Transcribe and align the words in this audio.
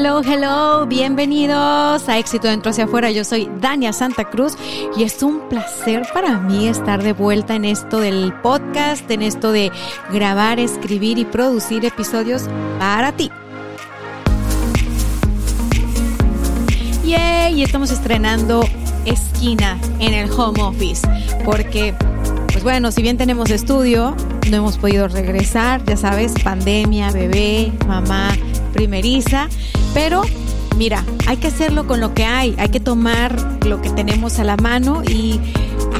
Hello, 0.00 0.22
hello, 0.22 0.86
bienvenidos 0.86 2.08
a 2.08 2.18
Éxito 2.18 2.46
Dentro 2.46 2.70
hacia 2.70 2.84
afuera. 2.84 3.10
Yo 3.10 3.24
soy 3.24 3.50
Dania 3.60 3.92
Santa 3.92 4.30
Cruz 4.30 4.56
y 4.96 5.02
es 5.02 5.24
un 5.24 5.48
placer 5.48 6.06
para 6.14 6.38
mí 6.38 6.68
estar 6.68 7.02
de 7.02 7.12
vuelta 7.12 7.56
en 7.56 7.64
esto 7.64 7.98
del 7.98 8.32
podcast, 8.32 9.10
en 9.10 9.22
esto 9.22 9.50
de 9.50 9.72
grabar, 10.12 10.60
escribir 10.60 11.18
y 11.18 11.24
producir 11.24 11.84
episodios 11.84 12.44
para 12.78 13.10
ti. 13.10 13.32
Yay, 17.04 17.58
y 17.58 17.64
estamos 17.64 17.90
estrenando 17.90 18.62
esquina 19.04 19.80
en 19.98 20.14
el 20.14 20.30
home 20.30 20.62
office 20.62 21.08
porque 21.44 21.92
pues 22.52 22.62
bueno, 22.62 22.92
si 22.92 23.02
bien 23.02 23.16
tenemos 23.16 23.50
estudio, 23.50 24.14
no 24.48 24.58
hemos 24.58 24.78
podido 24.78 25.08
regresar, 25.08 25.84
ya 25.84 25.96
sabes, 25.96 26.34
pandemia, 26.44 27.10
bebé, 27.10 27.72
mamá 27.88 28.36
primeriza, 28.68 29.48
pero 29.94 30.22
mira, 30.76 31.04
hay 31.26 31.36
que 31.38 31.48
hacerlo 31.48 31.86
con 31.86 32.00
lo 32.00 32.14
que 32.14 32.24
hay, 32.24 32.54
hay 32.58 32.68
que 32.68 32.80
tomar 32.80 33.58
lo 33.64 33.82
que 33.82 33.90
tenemos 33.90 34.38
a 34.38 34.44
la 34.44 34.56
mano 34.56 35.02
y 35.04 35.40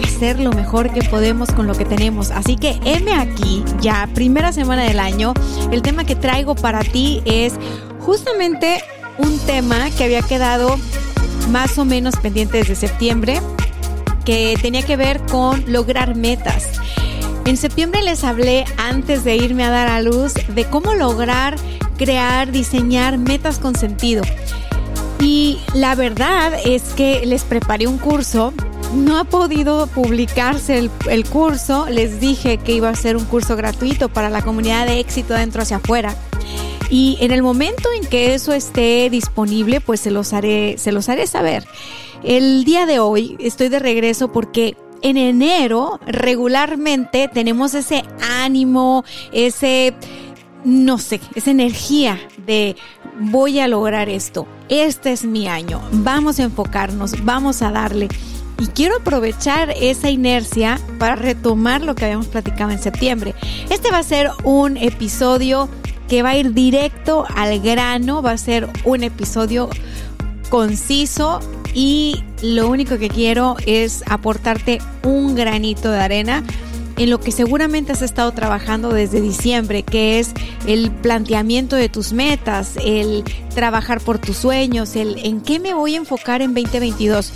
hacer 0.05 0.41
lo 0.41 0.53
mejor 0.53 0.93
que 0.93 1.03
podemos 1.03 1.51
con 1.51 1.67
lo 1.67 1.75
que 1.75 1.85
tenemos. 1.85 2.31
Así 2.31 2.57
que 2.57 2.79
heme 2.85 3.13
aquí, 3.15 3.65
ya 3.81 4.09
primera 4.15 4.53
semana 4.53 4.83
del 4.83 5.01
año, 5.01 5.35
el 5.71 5.83
tema 5.83 6.05
que 6.05 6.17
traigo 6.17 6.55
para 6.55 6.81
ti 6.81 7.23
es 7.25 7.55
justamente 8.01 8.83
un 9.19 9.39
tema 9.41 9.91
que 9.91 10.05
había 10.05 10.23
quedado 10.23 10.77
más 11.51 11.79
o 11.79 11.85
menos 11.85 12.17
pendiente 12.17 12.59
desde 12.59 12.75
septiembre, 12.75 13.41
que 14.25 14.59
tenía 14.61 14.83
que 14.83 14.97
ver 14.97 15.21
con 15.23 15.65
lograr 15.71 16.15
metas. 16.15 16.69
En 17.45 17.57
septiembre 17.57 18.03
les 18.03 18.25
hablé 18.25 18.65
antes 18.77 19.25
de 19.25 19.37
irme 19.37 19.65
a 19.65 19.71
dar 19.71 19.89
a 19.89 20.03
luz 20.03 20.35
de 20.35 20.65
cómo 20.67 20.95
lograr 20.95 21.57
crear, 21.99 22.51
diseñar 22.51 23.19
metas 23.19 23.59
con 23.59 23.75
sentido. 23.77 24.23
Y 25.21 25.59
la 25.75 25.95
verdad 25.95 26.55
es 26.65 26.95
que 26.95 27.27
les 27.27 27.45
preparé 27.45 27.87
un 27.87 27.99
curso. 27.99 28.55
No 28.95 29.19
ha 29.19 29.25
podido 29.25 29.87
publicarse 29.89 30.79
el, 30.79 31.25
curso. 31.27 31.87
Les 31.91 32.21
dije 32.21 32.59
que 32.59 32.73
iba 32.73 32.89
a 32.89 32.95
ser 32.95 33.17
un 33.17 33.25
curso 33.25 33.57
gratuito 33.57 34.09
para 34.09 34.31
la 34.31 34.43
comunidad 34.43 34.87
de 34.87 35.01
éxito 35.01 35.35
dentro 35.35 35.63
hacia 35.63 35.79
afuera. 35.79 36.17
Y 36.89 37.19
en 37.21 37.33
el 37.33 37.43
momento 37.43 37.91
en 37.93 38.07
que 38.07 38.33
eso 38.35 38.55
esté 38.55 39.11
disponible, 39.11 39.81
pues 39.83 40.01
se 40.01 40.11
los 40.11 40.33
haré, 40.33 40.77
se 40.79 40.93
los 40.93 41.11
haré 41.11 41.27
saber. 41.27 41.67
El 42.23 42.65
día 42.65 42.87
de 42.87 42.99
hoy 42.99 43.37
estoy 43.41 43.69
de 43.69 43.79
regreso 43.79 44.33
porque 44.33 44.75
en 45.03 45.17
enero 45.17 46.01
regularmente 46.07 47.29
tenemos 47.33 47.75
ese 47.75 48.05
ánimo, 48.21 49.05
ese, 49.33 49.95
no 50.69 50.99
sé, 50.99 51.21
esa 51.35 51.51
energía 51.51 52.19
de 52.47 52.77
voy 53.19 53.59
a 53.59 53.69
lograr 53.69 54.09
esto, 54.09 54.47
este 54.69 55.13
es 55.13 55.25
mi 55.25 55.49
año, 55.49 55.81
vamos 55.91 56.39
a 56.39 56.45
enfocarnos, 56.45 57.25
vamos 57.25 57.63
a 57.63 57.71
darle. 57.71 58.09
Y 58.61 58.67
quiero 58.67 58.97
aprovechar 58.97 59.71
esa 59.81 60.11
inercia 60.11 60.81
para 60.99 61.15
retomar 61.15 61.83
lo 61.83 61.95
que 61.95 62.05
habíamos 62.05 62.27
platicado 62.27 62.71
en 62.71 62.83
septiembre. 62.83 63.35
Este 63.71 63.91
va 63.91 63.99
a 63.99 64.03
ser 64.03 64.31
un 64.43 64.77
episodio 64.77 65.69
que 66.09 66.23
va 66.23 66.31
a 66.31 66.37
ir 66.37 66.53
directo 66.53 67.25
al 67.35 67.61
grano, 67.61 68.21
va 68.21 68.33
a 68.33 68.39
ser 68.39 68.69
un 68.85 69.05
episodio 69.05 69.71
conciso, 70.51 71.41
y 71.75 72.25
lo 72.43 72.69
único 72.69 72.99
que 72.99 73.09
quiero 73.09 73.57
es 73.67 74.03
aportarte 74.07 74.81
un 75.05 75.35
granito 75.35 75.91
de 75.91 76.01
arena 76.01 76.43
en 76.99 77.11
lo 77.11 77.21
que 77.21 77.33
seguramente 77.33 77.93
has 77.93 78.03
estado 78.03 78.33
trabajando 78.33 78.93
desde 78.93 79.21
diciembre, 79.21 79.83
que 79.83 80.19
es 80.19 80.33
el 80.67 80.91
planteamiento 80.91 81.77
de 81.77 81.89
tus 81.89 82.13
metas, 82.13 82.75
el 82.85 83.25
trabajar 83.55 84.01
por 84.01 84.19
tus 84.19 84.37
sueños, 84.37 84.97
el 84.97 85.19
en 85.25 85.41
qué 85.41 85.61
me 85.61 85.75
voy 85.75 85.95
a 85.95 85.99
enfocar 85.99 86.43
en 86.43 86.55
2022. 86.55 87.33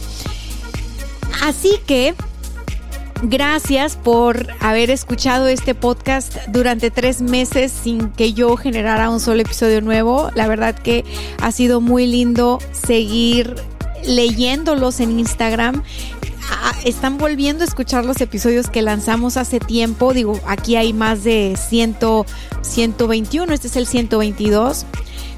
Así 1.43 1.79
que 1.87 2.15
Gracias 3.25 3.95
por 3.95 4.49
haber 4.59 4.91
escuchado 4.91 5.47
este 5.47 5.77
podcast 5.77 6.37
durante 6.49 6.91
tres 6.91 7.23
meses 7.23 7.71
sin 7.71 8.11
que 8.11 8.33
yo 8.33 8.57
generara 8.57 9.11
un 9.11 9.21
solo 9.21 9.43
episodio 9.43 9.81
nuevo. 9.81 10.33
La 10.35 10.49
verdad 10.49 10.75
que 10.75 11.05
ha 11.41 11.53
sido 11.53 11.81
muy 11.81 12.09
lindo 12.09 12.59
seguir 12.73 13.55
leyéndolos 14.05 14.99
en 14.99 15.21
Instagram. 15.21 15.85
Ah, 16.51 16.75
están 16.85 17.19
volviendo 17.19 17.65
a 17.65 17.67
escuchar 17.67 18.05
los 18.05 18.21
episodios 18.21 18.69
que 18.69 18.83
lanzamos 18.83 19.37
hace 19.37 19.61
tiempo. 19.61 20.13
Digo, 20.13 20.41
aquí 20.47 20.77
hay 20.77 20.93
más 20.93 21.25
de 21.25 21.57
100, 21.57 21.99
121, 22.63 23.53
este 23.53 23.69
es 23.69 23.77
el 23.77 23.87
122. 23.87 24.87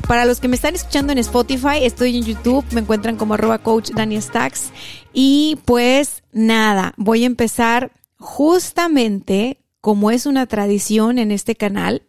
Para 0.06 0.26
los 0.26 0.40
que 0.40 0.48
me 0.48 0.56
están 0.56 0.74
escuchando 0.74 1.12
en 1.12 1.18
Spotify, 1.18 1.78
estoy 1.82 2.18
en 2.18 2.24
YouTube, 2.24 2.64
me 2.72 2.80
encuentran 2.80 3.16
como 3.16 3.34
arroba 3.34 3.58
coach 3.58 3.90
Daniel 3.90 4.22
Stacks. 4.22 4.70
Y 5.12 5.58
pues 5.64 6.22
nada, 6.32 6.92
voy 6.96 7.22
a 7.22 7.26
empezar 7.26 7.92
justamente 8.18 9.60
como 9.80 10.10
es 10.10 10.26
una 10.26 10.46
tradición 10.46 11.18
en 11.18 11.30
este 11.30 11.56
canal, 11.56 12.02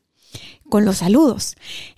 con 0.69 0.85
los 0.85 0.97
saludos. 0.97 1.55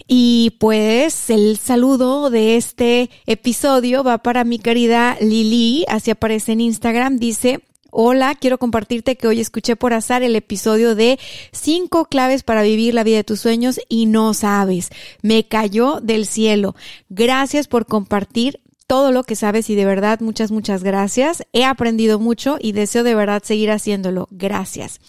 Y 0.07 0.55
pues 0.59 1.29
el 1.29 1.57
saludo 1.57 2.29
de 2.29 2.55
este 2.55 3.09
episodio 3.25 4.03
va 4.03 4.19
para 4.19 4.43
mi 4.43 4.59
querida 4.59 5.17
Lili, 5.19 5.85
así 5.87 6.11
aparece 6.11 6.53
en 6.53 6.61
Instagram, 6.61 7.17
dice, 7.17 7.61
Hola, 7.89 8.35
quiero 8.35 8.57
compartirte 8.57 9.15
que 9.15 9.27
hoy 9.27 9.39
escuché 9.39 9.75
por 9.75 9.93
azar 9.93 10.21
el 10.21 10.35
episodio 10.35 10.93
de 10.93 11.17
5 11.51 12.05
claves 12.05 12.43
para 12.43 12.61
vivir 12.61 12.93
la 12.93 13.03
vida 13.03 13.17
de 13.17 13.23
tus 13.23 13.39
sueños 13.39 13.79
y 13.87 14.05
no 14.05 14.33
sabes. 14.33 14.89
Me 15.21 15.45
cayó 15.45 15.99
del 16.01 16.25
cielo. 16.25 16.75
Gracias 17.09 17.67
por 17.67 17.85
compartir 17.85 18.59
todo 18.87 19.11
lo 19.11 19.23
que 19.23 19.35
sabes 19.35 19.69
y 19.69 19.75
de 19.75 19.85
verdad 19.85 20.21
muchas, 20.21 20.49
muchas 20.49 20.83
gracias. 20.83 21.45
He 21.51 21.65
aprendido 21.65 22.19
mucho 22.19 22.57
y 22.59 22.71
deseo 22.71 23.03
de 23.03 23.15
verdad 23.15 23.43
seguir 23.43 23.69
haciéndolo. 23.69 24.27
Gracias. 24.31 25.01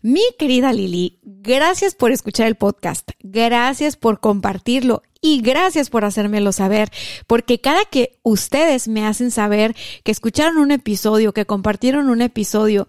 Mi 0.00 0.22
querida 0.38 0.72
Lili, 0.72 1.18
gracias 1.22 1.94
por 1.94 2.10
escuchar 2.10 2.46
el 2.46 2.54
podcast. 2.56 3.10
Gracias 3.20 3.96
por 3.96 4.20
compartirlo 4.20 5.02
y 5.20 5.42
gracias 5.42 5.90
por 5.90 6.04
hacérmelo 6.04 6.52
saber, 6.52 6.90
porque 7.26 7.60
cada 7.60 7.84
que 7.84 8.18
ustedes 8.22 8.88
me 8.88 9.04
hacen 9.04 9.30
saber 9.30 9.74
que 10.04 10.12
escucharon 10.12 10.58
un 10.58 10.70
episodio, 10.70 11.32
que 11.32 11.44
compartieron 11.44 12.08
un 12.08 12.22
episodio, 12.22 12.88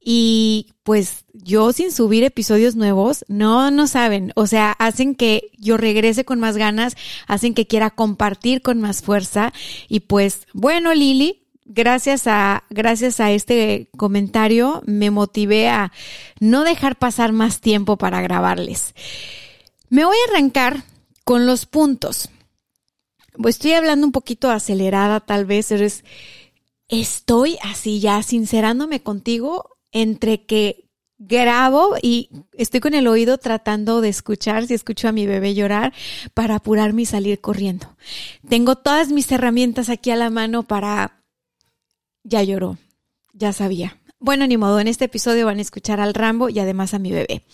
y 0.00 0.72
pues 0.82 1.24
yo 1.32 1.72
sin 1.72 1.92
subir 1.92 2.24
episodios 2.24 2.76
nuevos, 2.76 3.24
no, 3.28 3.70
no 3.70 3.86
saben, 3.86 4.32
o 4.36 4.46
sea, 4.46 4.72
hacen 4.72 5.14
que 5.14 5.50
yo 5.58 5.76
regrese 5.76 6.24
con 6.24 6.40
más 6.40 6.56
ganas, 6.56 6.96
hacen 7.26 7.54
que 7.54 7.66
quiera 7.66 7.90
compartir 7.90 8.62
con 8.62 8.80
más 8.80 9.02
fuerza. 9.02 9.52
Y 9.88 10.00
pues 10.00 10.46
bueno, 10.54 10.94
Lili, 10.94 11.48
gracias 11.64 12.26
a, 12.26 12.64
gracias 12.70 13.20
a 13.20 13.30
este 13.32 13.90
comentario 13.96 14.82
me 14.86 15.10
motivé 15.10 15.68
a 15.68 15.92
no 16.40 16.64
dejar 16.64 16.96
pasar 16.96 17.32
más 17.32 17.60
tiempo 17.60 17.96
para 17.98 18.22
grabarles. 18.22 18.94
Me 19.90 20.04
voy 20.04 20.16
a 20.16 20.30
arrancar 20.30 20.84
con 21.24 21.46
los 21.46 21.66
puntos. 21.66 22.30
Pues 23.40 23.56
estoy 23.56 23.72
hablando 23.72 24.06
un 24.06 24.12
poquito 24.12 24.50
acelerada, 24.50 25.20
tal 25.20 25.44
vez, 25.44 25.70
eres, 25.70 26.04
estoy 26.88 27.58
así 27.62 28.00
ya 28.00 28.22
sincerándome 28.22 29.02
contigo 29.02 29.77
entre 29.92 30.44
que 30.44 30.88
grabo 31.18 31.96
y 32.00 32.30
estoy 32.52 32.80
con 32.80 32.94
el 32.94 33.08
oído 33.08 33.38
tratando 33.38 34.00
de 34.00 34.08
escuchar 34.08 34.66
si 34.66 34.74
escucho 34.74 35.08
a 35.08 35.12
mi 35.12 35.26
bebé 35.26 35.54
llorar 35.54 35.92
para 36.32 36.56
apurarme 36.56 37.02
y 37.02 37.06
salir 37.06 37.40
corriendo. 37.40 37.96
Tengo 38.48 38.76
todas 38.76 39.10
mis 39.10 39.30
herramientas 39.32 39.88
aquí 39.90 40.10
a 40.10 40.16
la 40.16 40.30
mano 40.30 40.62
para... 40.62 41.24
Ya 42.22 42.42
lloró, 42.42 42.78
ya 43.32 43.52
sabía. 43.52 43.98
Bueno, 44.20 44.46
ni 44.46 44.56
modo, 44.56 44.80
en 44.80 44.88
este 44.88 45.06
episodio 45.06 45.46
van 45.46 45.58
a 45.58 45.62
escuchar 45.62 46.00
al 46.00 46.12
Rambo 46.12 46.48
y 46.48 46.58
además 46.58 46.92
a 46.92 46.98
mi 46.98 47.10
bebé. 47.12 47.44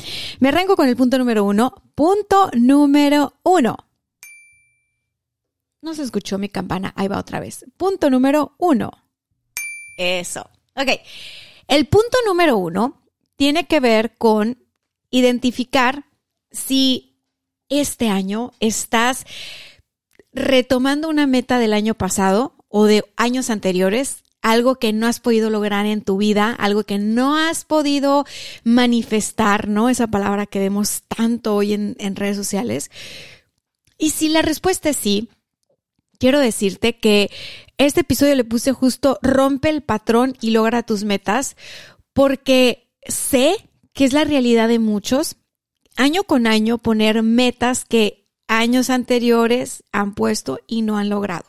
Me 0.40 0.48
arranco 0.48 0.76
con 0.76 0.88
el 0.88 0.96
punto 0.96 1.18
número 1.18 1.44
uno. 1.44 1.74
Punto 1.94 2.50
número 2.54 3.34
uno. 3.42 3.76
No 5.82 5.94
se 5.94 6.02
escuchó 6.02 6.38
mi 6.38 6.48
campana, 6.48 6.94
ahí 6.96 7.08
va 7.08 7.18
otra 7.18 7.40
vez. 7.40 7.66
Punto 7.76 8.08
número 8.08 8.54
uno. 8.58 8.90
Eso. 9.98 10.48
Ok. 10.74 10.88
El 11.68 11.86
punto 11.86 12.16
número 12.26 12.56
uno 12.56 13.02
tiene 13.36 13.66
que 13.66 13.80
ver 13.80 14.16
con 14.16 14.58
identificar 15.10 16.06
si 16.50 17.20
este 17.68 18.08
año 18.08 18.52
estás 18.60 19.24
retomando 20.32 21.08
una 21.08 21.26
meta 21.26 21.58
del 21.58 21.72
año 21.72 21.94
pasado 21.94 22.54
o 22.68 22.84
de 22.84 23.04
años 23.16 23.50
anteriores, 23.50 24.24
algo 24.42 24.74
que 24.76 24.92
no 24.92 25.06
has 25.06 25.20
podido 25.20 25.48
lograr 25.48 25.86
en 25.86 26.02
tu 26.02 26.16
vida, 26.16 26.52
algo 26.52 26.84
que 26.84 26.98
no 26.98 27.36
has 27.36 27.64
podido 27.64 28.26
manifestar, 28.62 29.68
¿no? 29.68 29.88
Esa 29.88 30.08
palabra 30.08 30.46
que 30.46 30.58
vemos 30.58 31.02
tanto 31.08 31.54
hoy 31.54 31.72
en, 31.72 32.16
redes 32.16 32.36
sociales. 32.36 32.90
Y 33.96 34.10
si 34.10 34.28
la 34.28 34.42
respuesta 34.42 34.90
es 34.90 34.96
sí, 34.96 35.30
quiero 36.18 36.40
decirte 36.40 36.96
que 36.96 37.30
este 37.78 38.00
episodio 38.00 38.34
le 38.34 38.44
puse 38.44 38.72
justo 38.72 39.18
rompe 39.22 39.68
el 39.68 39.82
patrón 39.82 40.36
y 40.40 40.50
logra 40.50 40.82
tus 40.82 41.04
metas, 41.04 41.56
porque 42.12 42.88
sé 43.06 43.70
que 43.92 44.04
es 44.04 44.12
la 44.12 44.24
realidad 44.24 44.68
de 44.68 44.78
muchos, 44.78 45.36
año 45.96 46.24
con 46.24 46.46
año 46.46 46.78
poner 46.78 47.22
metas 47.22 47.84
que 47.84 48.28
años 48.48 48.90
anteriores 48.90 49.84
han 49.92 50.14
puesto 50.14 50.58
y 50.66 50.82
no 50.82 50.98
han 50.98 51.08
logrado. 51.08 51.46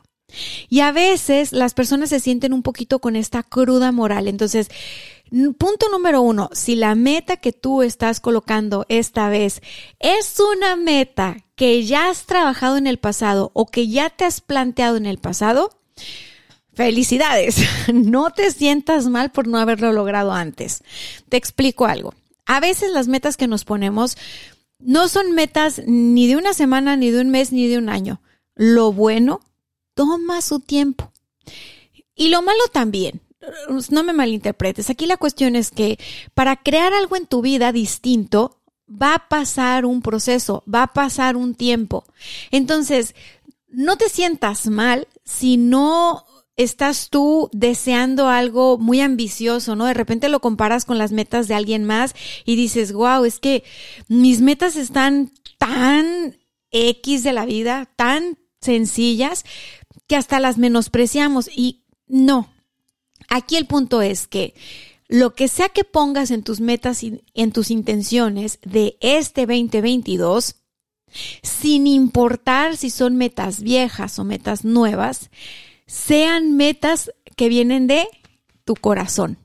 Y 0.69 0.81
a 0.81 0.92
veces 0.92 1.51
las 1.51 1.74
personas 1.74 2.10
se 2.10 2.19
sienten 2.19 2.54
un 2.54 2.63
poquito 2.63 3.00
con 3.00 3.16
esta 3.16 3.44
cruda 3.44 3.92
moral. 3.92 4.27
Entonces, 4.27 4.69
punto 5.57 5.88
número 5.92 6.22
uno, 6.22 6.50
si 6.54 6.75
la 6.75 6.95
meta 6.95 7.38
que 7.38 7.54
tú 7.54 7.83
estás 7.83 8.19
colocando 8.19 8.86
esta 8.89 9.30
vez 9.30 9.62
es 10.00 10.39
una 10.39 10.75
meta 10.75 11.38
que 11.56 11.86
ya 11.86 12.10
has 12.10 12.25
trabajado 12.25 12.77
en 12.77 12.88
el 12.88 12.98
pasado 12.98 13.51
o 13.54 13.68
que 13.68 13.88
ya 13.88 14.10
te 14.10 14.25
has 14.25 14.42
planteado 14.42 14.98
en 14.98 15.06
el 15.06 15.19
pasado, 15.19 15.69
felicidades. 16.74 17.58
No 17.94 18.32
te 18.32 18.52
sientas 18.52 19.08
mal 19.08 19.32
por 19.32 19.48
no 19.48 19.58
haberlo 19.58 19.94
logrado 19.94 20.32
antes. 20.34 20.84
Te 21.30 21.38
explico 21.38 21.86
algo. 21.86 22.14
A 22.46 22.60
veces 22.60 22.92
las 22.92 23.08
metas 23.08 23.38
que 23.38 23.48
nos 23.48 23.64
ponemos 23.64 24.18
no 24.80 25.08
son 25.08 25.32
metas 25.32 25.82
ni 25.86 26.28
de 26.28 26.36
una 26.36 26.54
semana, 26.54 26.96
ni 26.96 27.12
de 27.12 27.22
un 27.22 27.30
mes, 27.30 27.52
ni 27.52 27.68
de 27.68 27.78
un 27.78 27.90
año. 27.90 28.22
Lo 28.56 28.92
bueno 28.92 29.42
toma 29.94 30.42
su 30.42 30.60
tiempo. 30.60 31.12
Y 32.16 32.30
lo 32.30 32.42
malo 32.42 32.62
también. 32.72 33.22
No 33.90 34.04
me 34.04 34.14
malinterpretes. 34.14 34.90
Aquí 34.90 35.06
la 35.06 35.18
cuestión 35.18 35.56
es 35.56 35.72
que 35.72 36.00
para 36.34 36.56
crear 36.56 36.94
algo 36.94 37.16
en 37.16 37.28
tu 37.28 37.42
vida 37.42 37.72
distinto, 37.72 38.60
va 38.90 39.16
a 39.16 39.30
pasar 39.30 39.86
un 39.86 40.02
proceso, 40.02 40.64
va 40.72 40.84
a 40.84 40.94
pasar 40.94 41.36
un 41.36 41.56
tiempo. 41.56 42.06
Entonces, 42.52 43.16
no 43.75 43.98
te 43.98 44.10
sientas 44.10 44.68
mal 44.68 45.07
si 45.24 45.57
no 45.57 46.25
estás 46.56 47.10
tú 47.10 47.50
deseando 47.51 48.30
algo 48.30 48.77
muy 48.77 49.01
ambicioso, 49.01 49.75
¿no? 49.75 49.86
De 49.86 49.94
repente 49.94 50.30
lo 50.30 50.39
comparas 50.39 50.86
con 50.86 50.98
las 50.98 51.12
metas 51.12 51.48
de 51.48 51.56
alguien 51.56 51.83
más 51.83 52.16
y 52.45 52.56
dices, 52.56 52.94
wow, 52.94 53.25
es 53.25 53.39
que 53.39 53.63
mis 54.07 54.42
metas 54.42 54.75
están 54.75 55.31
tan 55.57 56.38
X 56.72 57.24
de 57.24 57.33
la 57.33 57.45
vida, 57.45 57.92
tan 57.95 58.38
sencillas, 58.62 59.44
que 60.07 60.16
hasta 60.16 60.39
las 60.39 60.57
menospreciamos. 60.57 61.50
Y 61.54 61.83
no, 62.07 62.50
aquí 63.27 63.57
el 63.57 63.68
punto 63.68 64.01
es 64.01 64.27
que 64.27 64.56
lo 65.07 65.36
que 65.36 65.48
sea 65.48 65.69
que 65.69 65.83
pongas 65.83 66.31
en 66.31 66.44
tus 66.44 66.62
metas 66.62 67.04
y 67.04 67.22
en 67.33 67.51
tus 67.51 67.69
intenciones 67.69 68.60
de 68.63 68.98
este 69.01 69.42
2022, 69.42 70.56
sin 71.42 71.88
importar 71.88 72.78
si 72.78 72.90
son 72.90 73.16
metas 73.16 73.62
viejas 73.62 74.20
o 74.20 74.24
metas 74.24 74.64
nuevas, 74.66 75.30
sean 75.88 76.56
metas 76.56 77.12
que 77.36 77.50
vienen 77.50 77.88
de 77.88 78.08
tu 78.64 78.76
corazón. 78.76 79.38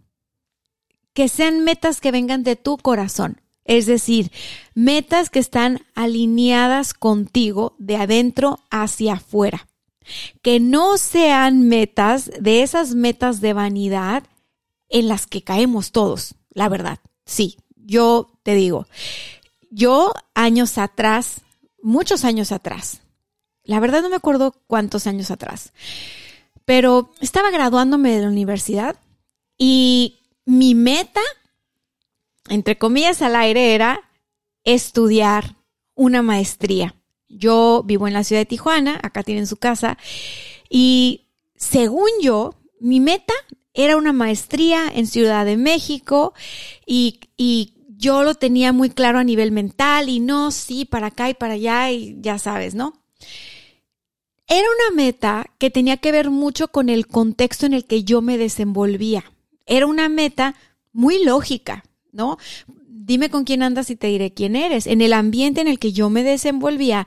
Que 1.12 1.28
sean 1.28 1.64
metas 1.64 2.00
que 2.00 2.12
vengan 2.12 2.42
de 2.44 2.56
tu 2.56 2.78
corazón. 2.78 3.40
Es 3.64 3.86
decir, 3.86 4.32
metas 4.74 5.30
que 5.30 5.38
están 5.38 5.80
alineadas 5.94 6.94
contigo 6.94 7.74
de 7.78 7.96
adentro 7.96 8.60
hacia 8.70 9.14
afuera. 9.14 9.68
Que 10.42 10.58
no 10.60 10.98
sean 10.98 11.68
metas 11.68 12.30
de 12.40 12.62
esas 12.62 12.94
metas 12.94 13.40
de 13.40 13.52
vanidad 13.52 14.24
en 14.88 15.08
las 15.08 15.26
que 15.26 15.42
caemos 15.42 15.92
todos, 15.92 16.34
la 16.52 16.68
verdad. 16.68 16.98
Sí, 17.24 17.58
yo 17.76 18.32
te 18.42 18.54
digo, 18.54 18.86
yo 19.70 20.12
años 20.34 20.78
atrás, 20.78 21.42
muchos 21.82 22.24
años 22.24 22.52
atrás, 22.52 23.02
la 23.64 23.80
verdad 23.80 24.02
no 24.02 24.08
me 24.08 24.16
acuerdo 24.16 24.54
cuántos 24.66 25.06
años 25.06 25.30
atrás, 25.30 25.72
pero 26.64 27.12
estaba 27.20 27.50
graduándome 27.50 28.10
de 28.14 28.22
la 28.22 28.28
universidad 28.28 28.96
y 29.58 30.20
mi 30.44 30.74
meta, 30.74 31.20
entre 32.48 32.78
comillas 32.78 33.22
al 33.22 33.36
aire, 33.36 33.74
era 33.74 34.10
estudiar 34.64 35.56
una 35.94 36.22
maestría. 36.22 36.94
Yo 37.28 37.82
vivo 37.84 38.08
en 38.08 38.14
la 38.14 38.24
ciudad 38.24 38.40
de 38.40 38.46
Tijuana, 38.46 38.98
acá 39.02 39.22
tienen 39.22 39.46
su 39.46 39.56
casa, 39.56 39.98
y 40.68 41.28
según 41.56 42.08
yo, 42.22 42.54
mi 42.80 43.00
meta 43.00 43.34
era 43.74 43.96
una 43.96 44.12
maestría 44.12 44.90
en 44.92 45.06
Ciudad 45.06 45.44
de 45.44 45.56
México 45.56 46.34
y, 46.86 47.20
y 47.36 47.74
yo 48.00 48.24
lo 48.24 48.34
tenía 48.34 48.72
muy 48.72 48.88
claro 48.88 49.18
a 49.18 49.24
nivel 49.24 49.52
mental 49.52 50.08
y 50.08 50.20
no, 50.20 50.50
sí, 50.50 50.86
para 50.86 51.08
acá 51.08 51.28
y 51.28 51.34
para 51.34 51.54
allá 51.54 51.90
y 51.92 52.16
ya 52.20 52.38
sabes, 52.38 52.74
¿no? 52.74 52.94
Era 54.48 54.66
una 54.66 54.96
meta 54.96 55.46
que 55.58 55.70
tenía 55.70 55.98
que 55.98 56.10
ver 56.10 56.30
mucho 56.30 56.68
con 56.68 56.88
el 56.88 57.06
contexto 57.06 57.66
en 57.66 57.74
el 57.74 57.84
que 57.84 58.02
yo 58.02 58.22
me 58.22 58.38
desenvolvía. 58.38 59.30
Era 59.66 59.86
una 59.86 60.08
meta 60.08 60.54
muy 60.92 61.22
lógica, 61.22 61.84
¿no? 62.10 62.38
Dime 62.88 63.28
con 63.28 63.44
quién 63.44 63.62
andas 63.62 63.90
y 63.90 63.96
te 63.96 64.06
diré 64.06 64.32
quién 64.32 64.56
eres. 64.56 64.86
En 64.86 65.02
el 65.02 65.12
ambiente 65.12 65.60
en 65.60 65.68
el 65.68 65.78
que 65.78 65.92
yo 65.92 66.08
me 66.08 66.24
desenvolvía, 66.24 67.06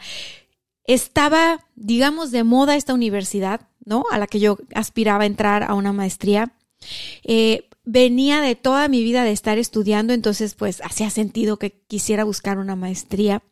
estaba, 0.86 1.66
digamos, 1.75 2.31
de 2.31 2.44
moda 2.44 2.75
esta 2.75 2.94
universidad, 2.94 3.68
¿no? 3.84 4.04
A 4.12 4.19
la 4.19 4.28
que 4.28 4.40
yo 4.40 4.57
aspiraba 4.75 5.24
a 5.24 5.28
entrar 5.28 5.63
a 5.63 5.74
una 5.74 5.92
maestría. 5.92 6.54
Eh, 7.24 7.68
venía 7.83 8.41
de 8.41 8.56
toda 8.56 8.88
mi 8.88 9.03
vida 9.03 9.24
de 9.24 9.31
estar 9.31 9.57
estudiando, 9.57 10.13
entonces 10.13 10.56
pues 10.56 10.81
hacía 10.81 11.09
sentido 11.09 11.57
que 11.57 11.71
quisiera 11.88 12.24
buscar 12.24 12.57
una 12.57 12.75
maestría. 12.75 13.44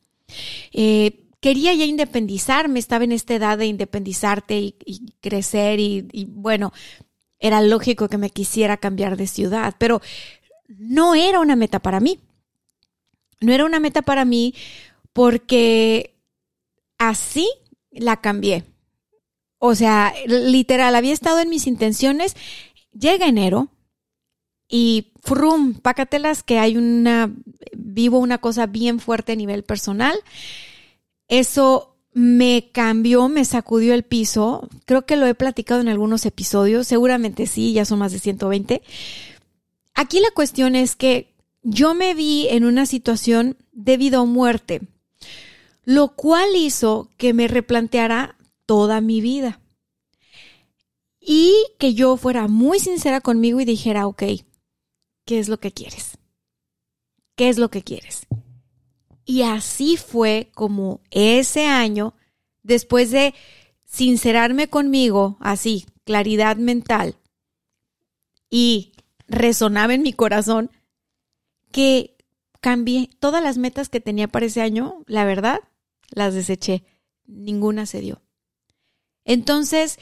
Eh, 0.71 1.27
quería 1.41 1.73
ya 1.73 1.85
independizarme, 1.85 2.79
estaba 2.79 3.03
en 3.03 3.11
esta 3.11 3.35
edad 3.35 3.57
de 3.57 3.65
independizarte 3.65 4.57
y, 4.57 5.15
crecer 5.21 5.79
y, 5.79 6.07
y 6.11 6.25
bueno, 6.25 6.71
era 7.39 7.61
lógico 7.61 8.07
que 8.07 8.17
me 8.17 8.29
quisiera 8.29 8.77
cambiar 8.77 9.17
de 9.17 9.27
ciudad, 9.27 9.75
pero 9.77 10.01
no 10.67 11.15
era 11.15 11.39
una 11.39 11.55
meta 11.55 11.79
para 11.79 11.99
mí. 11.99 12.19
No 13.41 13.51
era 13.53 13.65
una 13.65 13.79
meta 13.79 14.03
para 14.03 14.23
mí 14.23 14.53
porque 15.13 16.15
así 16.97 17.49
la 17.89 18.21
cambié. 18.21 18.63
O 19.57 19.75
sea, 19.75 20.13
literal, 20.27 20.95
había 20.95 21.13
estado 21.13 21.39
en 21.39 21.49
mis 21.49 21.67
intenciones. 21.67 22.35
Llega 22.93 23.27
enero 23.27 23.69
y 24.71 25.11
frum, 25.21 25.75
pácatelas 25.75 26.41
que 26.41 26.57
hay 26.57 26.77
una, 26.77 27.31
vivo 27.77 28.17
una 28.17 28.39
cosa 28.39 28.65
bien 28.65 28.99
fuerte 28.99 29.33
a 29.33 29.35
nivel 29.35 29.63
personal 29.63 30.17
eso 31.31 31.95
me 32.13 32.71
cambió, 32.73 33.29
me 33.29 33.45
sacudió 33.45 33.93
el 33.93 34.03
piso. 34.03 34.67
Creo 34.83 35.05
que 35.05 35.15
lo 35.15 35.25
he 35.25 35.33
platicado 35.33 35.79
en 35.79 35.87
algunos 35.87 36.25
episodios, 36.25 36.87
seguramente 36.87 37.47
sí, 37.47 37.71
ya 37.71 37.85
son 37.85 37.99
más 37.99 38.11
de 38.11 38.19
120. 38.19 38.81
Aquí 39.95 40.19
la 40.19 40.31
cuestión 40.31 40.75
es 40.75 40.97
que 40.97 41.33
yo 41.63 41.93
me 41.93 42.13
vi 42.15 42.49
en 42.49 42.65
una 42.65 42.85
situación 42.85 43.55
de 43.71 43.95
vida 43.95 44.21
o 44.21 44.25
muerte, 44.25 44.81
lo 45.85 46.09
cual 46.09 46.49
hizo 46.53 47.09
que 47.15 47.33
me 47.33 47.47
replanteara 47.47 48.35
toda 48.65 48.99
mi 48.99 49.21
vida. 49.21 49.61
Y 51.17 51.53
que 51.79 51.93
yo 51.93 52.17
fuera 52.17 52.49
muy 52.49 52.79
sincera 52.79 53.21
conmigo 53.21 53.61
y 53.61 53.65
dijera, 53.65 54.05
ok, 54.05 54.23
¿qué 55.25 55.39
es 55.39 55.49
lo 55.49 55.59
que 55.59 55.71
quieres? 55.71 56.17
¿Qué 57.35 57.49
es 57.49 57.57
lo 57.57 57.69
que 57.69 57.83
quieres? 57.83 58.27
Y 59.25 59.43
así 59.43 59.97
fue 59.97 60.51
como 60.53 61.01
ese 61.11 61.65
año, 61.65 62.15
después 62.63 63.11
de 63.11 63.33
sincerarme 63.85 64.67
conmigo, 64.67 65.37
así, 65.39 65.85
claridad 66.03 66.57
mental, 66.57 67.15
y 68.49 68.93
resonaba 69.27 69.93
en 69.93 70.01
mi 70.01 70.13
corazón, 70.13 70.71
que 71.71 72.17
cambié 72.59 73.09
todas 73.19 73.43
las 73.43 73.57
metas 73.57 73.89
que 73.89 74.01
tenía 74.01 74.27
para 74.27 74.45
ese 74.45 74.61
año, 74.61 75.03
la 75.07 75.25
verdad, 75.25 75.61
las 76.09 76.33
deseché. 76.33 76.83
Ninguna 77.25 77.85
se 77.85 78.01
dio. 78.01 78.21
Entonces, 79.23 79.99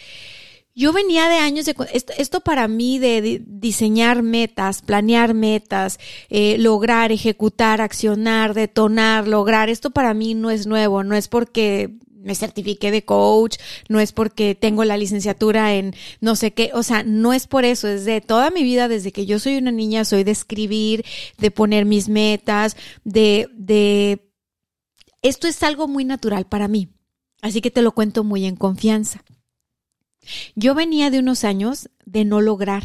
yo 0.79 0.93
venía 0.93 1.27
de 1.27 1.35
años 1.35 1.65
de 1.65 1.75
esto, 2.17 2.39
para 2.39 2.69
mí 2.69 2.99
de, 2.99 3.41
diseñar 3.45 4.23
metas, 4.23 4.81
planear 4.81 5.33
metas, 5.33 5.99
eh, 6.29 6.55
lograr, 6.57 7.11
ejecutar, 7.11 7.81
accionar, 7.81 8.53
detonar, 8.53 9.27
lograr, 9.27 9.67
esto 9.67 9.91
para 9.91 10.13
mí 10.13 10.35
no 10.35 10.49
es 10.49 10.67
nuevo, 10.67 11.03
no 11.03 11.15
es 11.15 11.27
porque 11.27 11.95
me 12.13 12.33
certifiqué 12.33 12.91
de 12.91 13.03
coach, 13.03 13.57
no 13.89 13.99
es 13.99 14.13
porque 14.13 14.55
tengo 14.55 14.85
la 14.85 14.95
licenciatura 14.95 15.75
en 15.75 15.95
no 16.21 16.37
sé 16.37 16.53
qué, 16.53 16.71
o 16.73 16.81
sea, 16.81 17.03
no 17.03 17.33
es 17.33 17.45
por 17.45 17.65
eso, 17.65 17.89
es 17.89 18.05
de 18.05 18.21
toda 18.21 18.49
mi 18.49 18.63
vida, 18.63 18.87
desde 18.87 19.11
que 19.11 19.25
yo 19.25 19.37
soy 19.37 19.57
una 19.57 19.71
niña, 19.71 20.05
soy 20.05 20.23
de 20.23 20.31
escribir, 20.31 21.03
de 21.39 21.51
poner 21.51 21.83
mis 21.83 22.07
metas, 22.07 22.77
de, 23.03 23.49
de, 23.53 24.31
esto 25.21 25.45
es 25.45 25.61
algo 25.61 25.89
muy 25.89 26.05
natural 26.05 26.45
para 26.45 26.69
mí, 26.69 26.87
así 27.41 27.59
que 27.59 27.69
te 27.69 27.81
lo 27.81 27.91
cuento 27.91 28.23
muy 28.23 28.45
en 28.45 28.55
confianza. 28.55 29.25
Yo 30.55 30.75
venía 30.75 31.09
de 31.09 31.19
unos 31.19 31.43
años 31.43 31.89
de 32.05 32.25
no 32.25 32.41
lograr, 32.41 32.83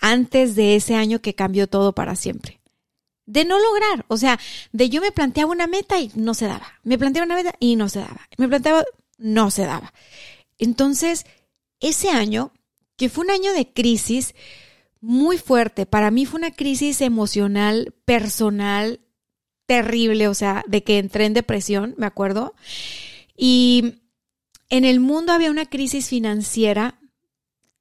antes 0.00 0.54
de 0.54 0.76
ese 0.76 0.94
año 0.94 1.20
que 1.20 1.34
cambió 1.34 1.66
todo 1.66 1.94
para 1.94 2.16
siempre 2.16 2.60
de 3.26 3.44
no 3.44 3.58
lograr. 3.58 4.06
O 4.08 4.16
sea, 4.16 4.38
de 4.72 4.88
yo 4.88 5.00
me 5.00 5.12
planteaba 5.12 5.50
una 5.50 5.66
meta 5.66 6.00
y 6.00 6.10
no 6.14 6.32
se 6.32 6.46
daba. 6.46 6.66
Me 6.84 6.96
planteaba 6.96 7.26
una 7.26 7.34
meta 7.34 7.54
y 7.58 7.76
no 7.76 7.88
se 7.88 8.00
daba. 8.00 8.28
Me 8.38 8.48
planteaba, 8.48 8.84
no 9.18 9.50
se 9.50 9.66
daba. 9.66 9.92
Entonces, 10.58 11.26
ese 11.80 12.08
año, 12.08 12.52
que 12.96 13.08
fue 13.08 13.24
un 13.24 13.30
año 13.30 13.52
de 13.52 13.70
crisis 13.72 14.34
muy 15.00 15.38
fuerte, 15.38 15.84
para 15.86 16.10
mí 16.10 16.24
fue 16.24 16.38
una 16.38 16.52
crisis 16.52 17.00
emocional, 17.00 17.94
personal, 18.04 19.00
terrible, 19.66 20.28
o 20.28 20.34
sea, 20.34 20.64
de 20.66 20.82
que 20.82 20.98
entré 20.98 21.26
en 21.26 21.34
depresión, 21.34 21.94
me 21.98 22.06
acuerdo. 22.06 22.54
Y 23.36 23.96
en 24.70 24.84
el 24.84 25.00
mundo 25.00 25.32
había 25.32 25.50
una 25.50 25.66
crisis 25.66 26.08
financiera 26.08 26.98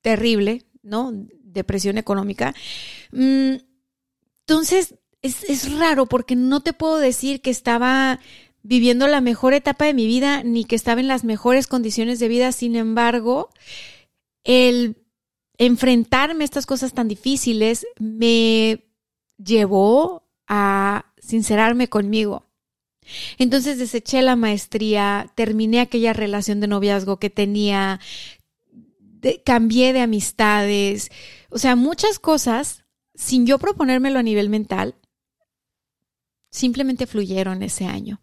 terrible, 0.02 0.66
¿no? 0.84 1.12
Depresión 1.14 1.98
económica. 1.98 2.54
Mm, 3.12 3.56
entonces, 4.42 4.96
es, 5.22 5.78
raro 5.78 6.06
porque 6.06 6.36
no 6.36 6.62
te 6.62 6.74
puedo 6.74 6.98
decir 6.98 7.42
que 7.42 7.50
estaba 7.50 8.20
viviendo 8.62 9.08
la 9.08 9.22
mejor 9.22 9.54
etapa 9.54 9.86
de 9.86 9.94
mi 9.94 10.06
vida 10.06 10.44
ni 10.44 10.66
que 10.66 10.76
estaba 10.76 11.02
en 11.02 11.08
las 11.08 11.24
mejores 11.24 11.68
condiciones 11.68 12.20
de 12.20 12.28
vida. 12.28 12.52
Sin 12.52 12.76
embargo, 12.76 13.50
el 14.44 14.98
enfrentarme 15.58 16.44
a 16.44 16.46
estas 16.46 16.66
cosas 16.66 16.94
tan 16.94 17.08
difíciles 17.08 17.88
me 17.98 18.86
llevó 19.38 20.24
a 20.48 21.06
sincerarme 21.20 21.88
conmigo. 21.88 22.45
Entonces 23.38 23.78
deseché 23.78 24.22
la 24.22 24.36
maestría, 24.36 25.32
terminé 25.36 25.80
aquella 25.80 26.14
relación 26.14 26.60
de 26.60 26.68
noviazgo 26.68 27.18
que 27.18 27.30
tenía, 27.30 28.00
cambié 29.44 29.94
de 29.94 30.02
amistades, 30.02 31.12
o 31.50 31.58
sea, 31.58 31.76
muchas 31.76 32.20
cosas 32.20 32.84
sin 33.14 33.46
yo 33.46 33.60
proponérmelo 33.60 34.20
a 34.20 34.24
nivel 34.24 34.50
mental, 34.50 34.96
simplemente 36.52 37.08
fluyeron 37.08 37.64
ese 37.64 37.86
año. 37.86 38.22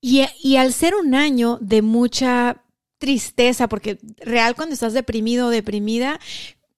Y, 0.00 0.24
y, 0.42 0.56
al 0.56 0.72
ser 0.72 0.94
un 0.94 1.14
año 1.14 1.58
de 1.60 1.80
mucha 1.80 2.64
tristeza, 2.98 3.68
porque 3.68 3.98
real 4.18 4.54
cuando 4.56 4.74
estás 4.74 4.92
deprimido 4.94 5.46
o 5.46 5.50
deprimida, 5.50 6.20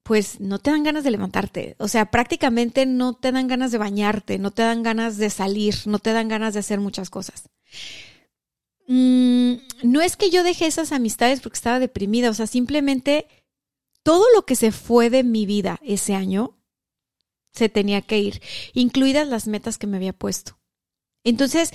pues 0.04 0.38
no 0.38 0.58
te 0.58 0.70
dan 0.70 0.84
ganas 0.84 1.02
de 1.02 1.10
levantarte. 1.10 1.76
O 1.78 1.88
sea, 1.88 2.10
prácticamente 2.10 2.84
no 2.86 3.14
te 3.14 3.32
dan 3.32 3.48
ganas 3.48 3.72
de 3.72 3.78
bañarte, 3.78 4.38
no 4.38 4.50
te 4.50 4.62
dan 4.62 4.82
ganas 4.82 5.16
de 5.16 5.30
salir, 5.30 5.74
no 5.86 5.98
te 5.98 6.12
dan 6.12 6.28
ganas 6.28 6.52
de 6.52 6.60
hacer 6.60 6.78
muchas 6.78 7.08
cosas. 7.08 7.48
Mm, 8.86 9.54
no 9.82 10.02
es 10.02 10.16
que 10.16 10.28
yo 10.28 10.44
dejé 10.44 10.66
esas 10.66 10.92
amistades 10.92 11.40
porque 11.40 11.56
estaba 11.56 11.78
deprimida, 11.78 12.28
o 12.28 12.34
sea, 12.34 12.46
simplemente 12.46 13.26
todo 14.02 14.24
lo 14.34 14.44
que 14.44 14.56
se 14.56 14.72
fue 14.72 15.08
de 15.08 15.24
mi 15.24 15.46
vida 15.46 15.80
ese 15.82 16.14
año 16.14 16.58
se 17.50 17.70
tenía 17.70 18.02
que 18.02 18.18
ir, 18.18 18.42
incluidas 18.74 19.26
las 19.26 19.46
metas 19.46 19.78
que 19.78 19.86
me 19.86 19.96
había 19.96 20.12
puesto. 20.12 20.58
Entonces, 21.22 21.70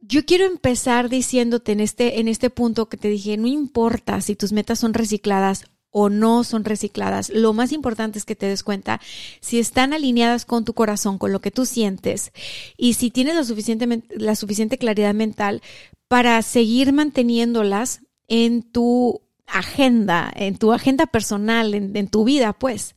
yo 0.00 0.24
quiero 0.24 0.44
empezar 0.44 1.08
diciéndote 1.08 1.70
en 1.70 1.80
este, 1.80 2.18
en 2.18 2.26
este 2.26 2.50
punto 2.50 2.88
que 2.88 2.96
te 2.96 3.08
dije, 3.08 3.36
no 3.36 3.46
importa 3.46 4.20
si 4.22 4.34
tus 4.34 4.50
metas 4.50 4.80
son 4.80 4.92
recicladas 4.92 5.66
o 5.98 6.10
no 6.10 6.44
son 6.44 6.66
recicladas, 6.66 7.30
lo 7.30 7.54
más 7.54 7.72
importante 7.72 8.18
es 8.18 8.26
que 8.26 8.36
te 8.36 8.44
des 8.44 8.62
cuenta 8.62 9.00
si 9.40 9.58
están 9.58 9.94
alineadas 9.94 10.44
con 10.44 10.66
tu 10.66 10.74
corazón, 10.74 11.16
con 11.16 11.32
lo 11.32 11.40
que 11.40 11.50
tú 11.50 11.64
sientes 11.64 12.32
y 12.76 12.92
si 12.92 13.10
tienes 13.10 13.34
la 13.34 13.44
suficiente, 13.44 14.02
la 14.10 14.36
suficiente 14.36 14.76
claridad 14.76 15.14
mental 15.14 15.62
para 16.06 16.42
seguir 16.42 16.92
manteniéndolas 16.92 18.02
en 18.28 18.62
tu 18.62 19.22
agenda, 19.46 20.30
en 20.36 20.58
tu 20.58 20.74
agenda 20.74 21.06
personal, 21.06 21.72
en, 21.72 21.96
en 21.96 22.08
tu 22.08 22.24
vida, 22.24 22.52
pues. 22.52 22.94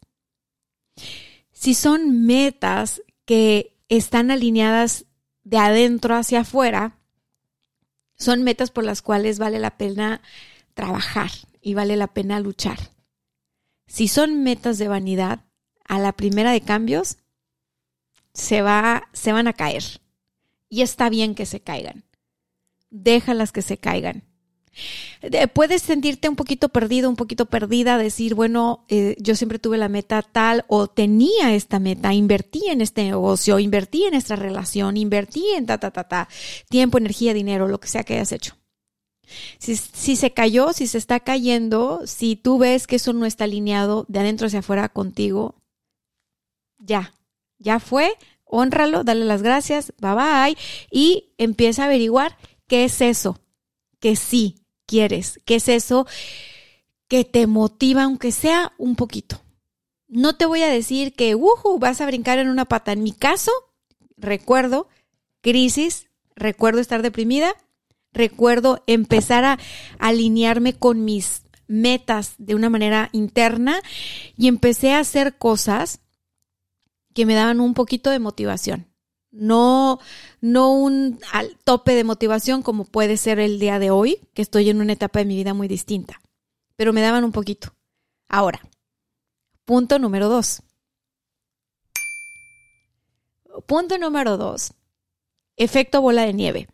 Si 1.53 1.75
son 1.75 2.25
metas 2.25 3.01
que 3.23 3.77
están 3.87 4.29
alineadas 4.29 5.05
de 5.45 5.57
adentro 5.57 6.15
hacia 6.15 6.41
afuera, 6.41 6.97
son 8.17 8.43
metas 8.43 8.71
por 8.71 8.83
las 8.83 9.01
cuales 9.01 9.39
vale 9.39 9.57
la 9.59 9.77
pena 9.77 10.21
trabajar 10.73 11.31
y 11.61 11.73
vale 11.73 11.95
la 11.95 12.07
pena 12.07 12.39
luchar. 12.39 12.77
Si 13.87 14.07
son 14.07 14.43
metas 14.43 14.77
de 14.77 14.87
vanidad, 14.87 15.45
a 15.85 15.99
la 15.99 16.13
primera 16.13 16.51
de 16.51 16.61
cambios 16.61 17.17
se, 18.33 18.61
va, 18.61 19.09
se 19.13 19.31
van 19.33 19.47
a 19.47 19.53
caer. 19.53 19.83
Y 20.69 20.81
está 20.81 21.09
bien 21.09 21.33
que 21.33 21.45
se 21.45 21.61
caigan. 21.61 22.03
Déjalas 22.91 23.51
que 23.51 23.61
se 23.61 23.77
caigan 23.77 24.29
puedes 25.53 25.81
sentirte 25.81 26.29
un 26.29 26.35
poquito 26.35 26.69
perdido, 26.69 27.09
un 27.09 27.15
poquito 27.15 27.45
perdida, 27.45 27.97
decir, 27.97 28.35
bueno, 28.35 28.85
eh, 28.89 29.15
yo 29.19 29.35
siempre 29.35 29.59
tuve 29.59 29.77
la 29.77 29.89
meta 29.89 30.21
tal 30.21 30.65
o 30.67 30.87
tenía 30.87 31.53
esta 31.53 31.79
meta, 31.79 32.13
invertí 32.13 32.67
en 32.67 32.81
este 32.81 33.03
negocio, 33.03 33.59
invertí 33.59 34.05
en 34.05 34.13
esta 34.13 34.35
relación, 34.35 34.97
invertí 34.97 35.43
en 35.55 35.65
ta, 35.65 35.77
ta, 35.77 35.91
ta, 35.91 36.05
ta, 36.05 36.29
tiempo, 36.69 36.97
energía, 36.97 37.33
dinero, 37.33 37.67
lo 37.67 37.79
que 37.79 37.87
sea 37.87 38.03
que 38.03 38.15
hayas 38.15 38.31
hecho. 38.31 38.58
Si, 39.57 39.75
se 40.15 40.33
cayó, 40.33 40.73
si 40.73 40.87
se 40.87 40.97
está 40.97 41.19
cayendo, 41.19 42.01
si 42.05 42.35
tú 42.35 42.57
ves 42.57 42.87
que 42.87 42.97
eso 42.97 43.13
no 43.13 43.25
está 43.25 43.43
alineado 43.45 44.05
de 44.07 44.19
adentro 44.19 44.47
hacia 44.47 44.59
afuera 44.59 44.89
contigo, 44.89 45.55
ya, 46.77 47.13
ya 47.57 47.79
fue, 47.79 48.17
honralo, 48.45 49.03
dale 49.03 49.25
las 49.25 49.41
gracias, 49.41 49.93
bye 49.99 50.13
bye, 50.13 50.57
y 50.91 51.33
empieza 51.37 51.83
a 51.83 51.85
averiguar 51.85 52.37
qué 52.67 52.85
es 52.85 53.01
eso 53.01 53.39
que 53.99 54.15
sí 54.15 54.65
quieres, 54.85 55.39
que 55.45 55.55
es 55.55 55.69
eso 55.69 56.07
que 57.07 57.25
te 57.25 57.47
motiva, 57.47 58.03
aunque 58.03 58.31
sea 58.31 58.73
un 58.77 58.95
poquito. 58.95 59.41
No 60.07 60.35
te 60.35 60.45
voy 60.45 60.63
a 60.63 60.69
decir 60.69 61.13
que 61.13 61.35
uh, 61.35 61.79
vas 61.79 62.01
a 62.01 62.05
brincar 62.05 62.39
en 62.39 62.49
una 62.49 62.65
pata. 62.65 62.91
En 62.93 63.03
mi 63.03 63.11
caso, 63.11 63.51
recuerdo 64.17 64.87
crisis, 65.41 66.07
recuerdo 66.35 66.79
estar 66.79 67.01
deprimida, 67.01 67.55
recuerdo 68.13 68.83
empezar 68.87 69.43
a 69.45 69.59
alinearme 69.97 70.73
con 70.73 71.05
mis 71.05 71.43
metas 71.67 72.33
de 72.37 72.55
una 72.55 72.69
manera 72.69 73.09
interna 73.13 73.81
y 74.35 74.47
empecé 74.47 74.93
a 74.93 74.99
hacer 74.99 75.37
cosas 75.37 76.01
que 77.13 77.25
me 77.25 77.35
daban 77.35 77.59
un 77.59 77.73
poquito 77.73 78.09
de 78.09 78.19
motivación. 78.19 78.87
No, 79.31 79.99
no 80.41 80.73
un 80.73 81.19
al 81.31 81.55
tope 81.63 81.93
de 81.93 82.03
motivación 82.03 82.63
como 82.63 82.85
puede 82.85 83.15
ser 83.17 83.39
el 83.39 83.59
día 83.59 83.77
de 83.77 83.91
hoy, 83.91 84.19
que 84.33 84.41
estoy 84.41 84.69
en 84.69 84.81
una 84.81 84.93
etapa 84.93 85.19
de 85.19 85.25
mi 85.25 85.35
vida 85.35 85.53
muy 85.53 85.67
distinta, 85.67 86.19
pero 86.75 86.93
me 86.93 87.01
daban 87.01 87.23
un 87.23 87.31
poquito. 87.31 87.75
Ahora, 88.27 88.61
punto 89.65 89.99
número 89.99 90.29
dos. 90.29 90.63
Punto 93.67 93.97
número 93.99 94.37
dos. 94.37 94.73
Efecto 95.57 96.01
bola 96.01 96.23
de 96.23 96.33
nieve. 96.33 96.67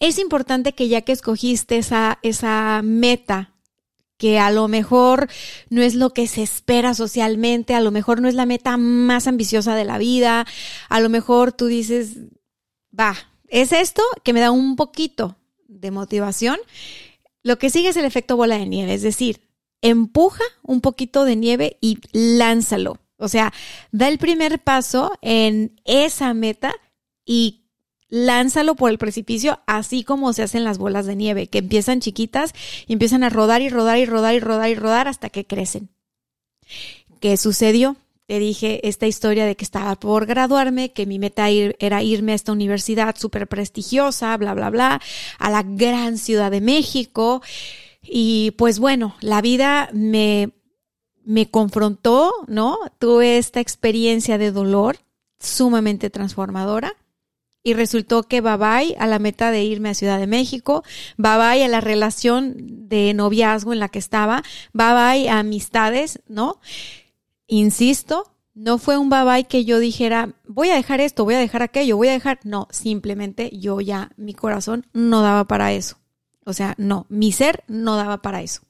Es 0.00 0.18
importante 0.18 0.72
que 0.72 0.88
ya 0.88 1.02
que 1.02 1.12
escogiste 1.12 1.76
esa, 1.76 2.18
esa 2.22 2.80
meta 2.82 3.54
que 4.16 4.38
a 4.38 4.50
lo 4.50 4.68
mejor 4.68 5.28
no 5.70 5.82
es 5.82 5.94
lo 5.94 6.10
que 6.10 6.26
se 6.28 6.42
espera 6.42 6.94
socialmente, 6.94 7.74
a 7.74 7.80
lo 7.80 7.90
mejor 7.90 8.20
no 8.20 8.28
es 8.28 8.34
la 8.34 8.46
meta 8.46 8.76
más 8.76 9.26
ambiciosa 9.26 9.74
de 9.74 9.84
la 9.84 9.98
vida, 9.98 10.46
a 10.88 11.00
lo 11.00 11.08
mejor 11.08 11.52
tú 11.52 11.66
dices, 11.66 12.16
va, 12.98 13.16
es 13.48 13.72
esto 13.72 14.02
que 14.22 14.32
me 14.32 14.40
da 14.40 14.50
un 14.50 14.76
poquito 14.76 15.36
de 15.66 15.90
motivación. 15.90 16.58
Lo 17.42 17.58
que 17.58 17.70
sigue 17.70 17.88
es 17.88 17.96
el 17.96 18.04
efecto 18.04 18.36
bola 18.36 18.56
de 18.56 18.66
nieve, 18.66 18.94
es 18.94 19.02
decir, 19.02 19.40
empuja 19.82 20.44
un 20.62 20.80
poquito 20.80 21.24
de 21.24 21.36
nieve 21.36 21.76
y 21.80 21.98
lánzalo. 22.12 22.98
O 23.18 23.28
sea, 23.28 23.52
da 23.92 24.08
el 24.08 24.18
primer 24.18 24.60
paso 24.62 25.12
en 25.22 25.80
esa 25.84 26.34
meta 26.34 26.74
y 27.24 27.63
lánzalo 28.14 28.76
por 28.76 28.92
el 28.92 28.98
precipicio, 28.98 29.58
así 29.66 30.04
como 30.04 30.32
se 30.32 30.44
hacen 30.44 30.62
las 30.62 30.78
bolas 30.78 31.04
de 31.04 31.16
nieve, 31.16 31.48
que 31.48 31.58
empiezan 31.58 31.98
chiquitas 31.98 32.54
y 32.86 32.92
empiezan 32.92 33.24
a 33.24 33.28
rodar 33.28 33.60
y 33.60 33.68
rodar 33.68 33.98
y 33.98 34.06
rodar 34.06 34.34
y 34.36 34.40
rodar 34.40 34.70
y 34.70 34.76
rodar 34.76 35.08
hasta 35.08 35.30
que 35.30 35.44
crecen. 35.44 35.88
¿Qué 37.18 37.36
sucedió? 37.36 37.96
Te 38.26 38.38
dije 38.38 38.86
esta 38.86 39.08
historia 39.08 39.46
de 39.46 39.56
que 39.56 39.64
estaba 39.64 39.96
por 39.96 40.26
graduarme, 40.26 40.92
que 40.92 41.06
mi 41.06 41.18
meta 41.18 41.48
era 41.50 42.02
irme 42.04 42.30
a 42.30 42.36
esta 42.36 42.52
universidad 42.52 43.16
súper 43.18 43.48
prestigiosa, 43.48 44.36
bla, 44.36 44.54
bla, 44.54 44.70
bla, 44.70 45.00
a 45.40 45.50
la 45.50 45.64
gran 45.64 46.16
Ciudad 46.16 46.52
de 46.52 46.60
México. 46.60 47.42
Y 48.00 48.52
pues 48.52 48.78
bueno, 48.78 49.16
la 49.22 49.42
vida 49.42 49.90
me, 49.92 50.52
me 51.24 51.50
confrontó, 51.50 52.32
¿no? 52.46 52.78
Tuve 53.00 53.38
esta 53.38 53.58
experiencia 53.58 54.38
de 54.38 54.52
dolor 54.52 54.98
sumamente 55.40 56.10
transformadora 56.10 56.94
y 57.64 57.72
resultó 57.72 58.22
que 58.22 58.42
bye 58.42 58.56
bye 58.56 58.94
a 58.98 59.08
la 59.08 59.18
meta 59.18 59.50
de 59.50 59.64
irme 59.64 59.88
a 59.88 59.94
Ciudad 59.94 60.20
de 60.20 60.28
México, 60.28 60.84
bye 61.16 61.36
bye 61.36 61.64
a 61.64 61.68
la 61.68 61.80
relación 61.80 62.54
de 62.88 63.12
noviazgo 63.14 63.72
en 63.72 63.80
la 63.80 63.88
que 63.88 63.98
estaba, 63.98 64.44
bye 64.72 64.92
bye 64.92 65.28
a 65.28 65.40
amistades, 65.40 66.20
¿no? 66.28 66.60
Insisto, 67.48 68.30
no 68.54 68.78
fue 68.78 68.98
un 68.98 69.08
bye 69.08 69.24
bye 69.24 69.44
que 69.44 69.64
yo 69.64 69.78
dijera, 69.78 70.34
voy 70.46 70.68
a 70.68 70.76
dejar 70.76 71.00
esto, 71.00 71.24
voy 71.24 71.34
a 71.34 71.38
dejar 71.38 71.62
aquello, 71.62 71.96
voy 71.96 72.08
a 72.08 72.12
dejar, 72.12 72.38
no, 72.44 72.68
simplemente 72.70 73.50
yo 73.56 73.80
ya, 73.80 74.12
mi 74.16 74.34
corazón 74.34 74.86
no 74.92 75.22
daba 75.22 75.44
para 75.44 75.72
eso. 75.72 75.96
O 76.44 76.52
sea, 76.52 76.74
no, 76.76 77.06
mi 77.08 77.32
ser 77.32 77.64
no 77.66 77.96
daba 77.96 78.20
para 78.20 78.42
eso. 78.42 78.60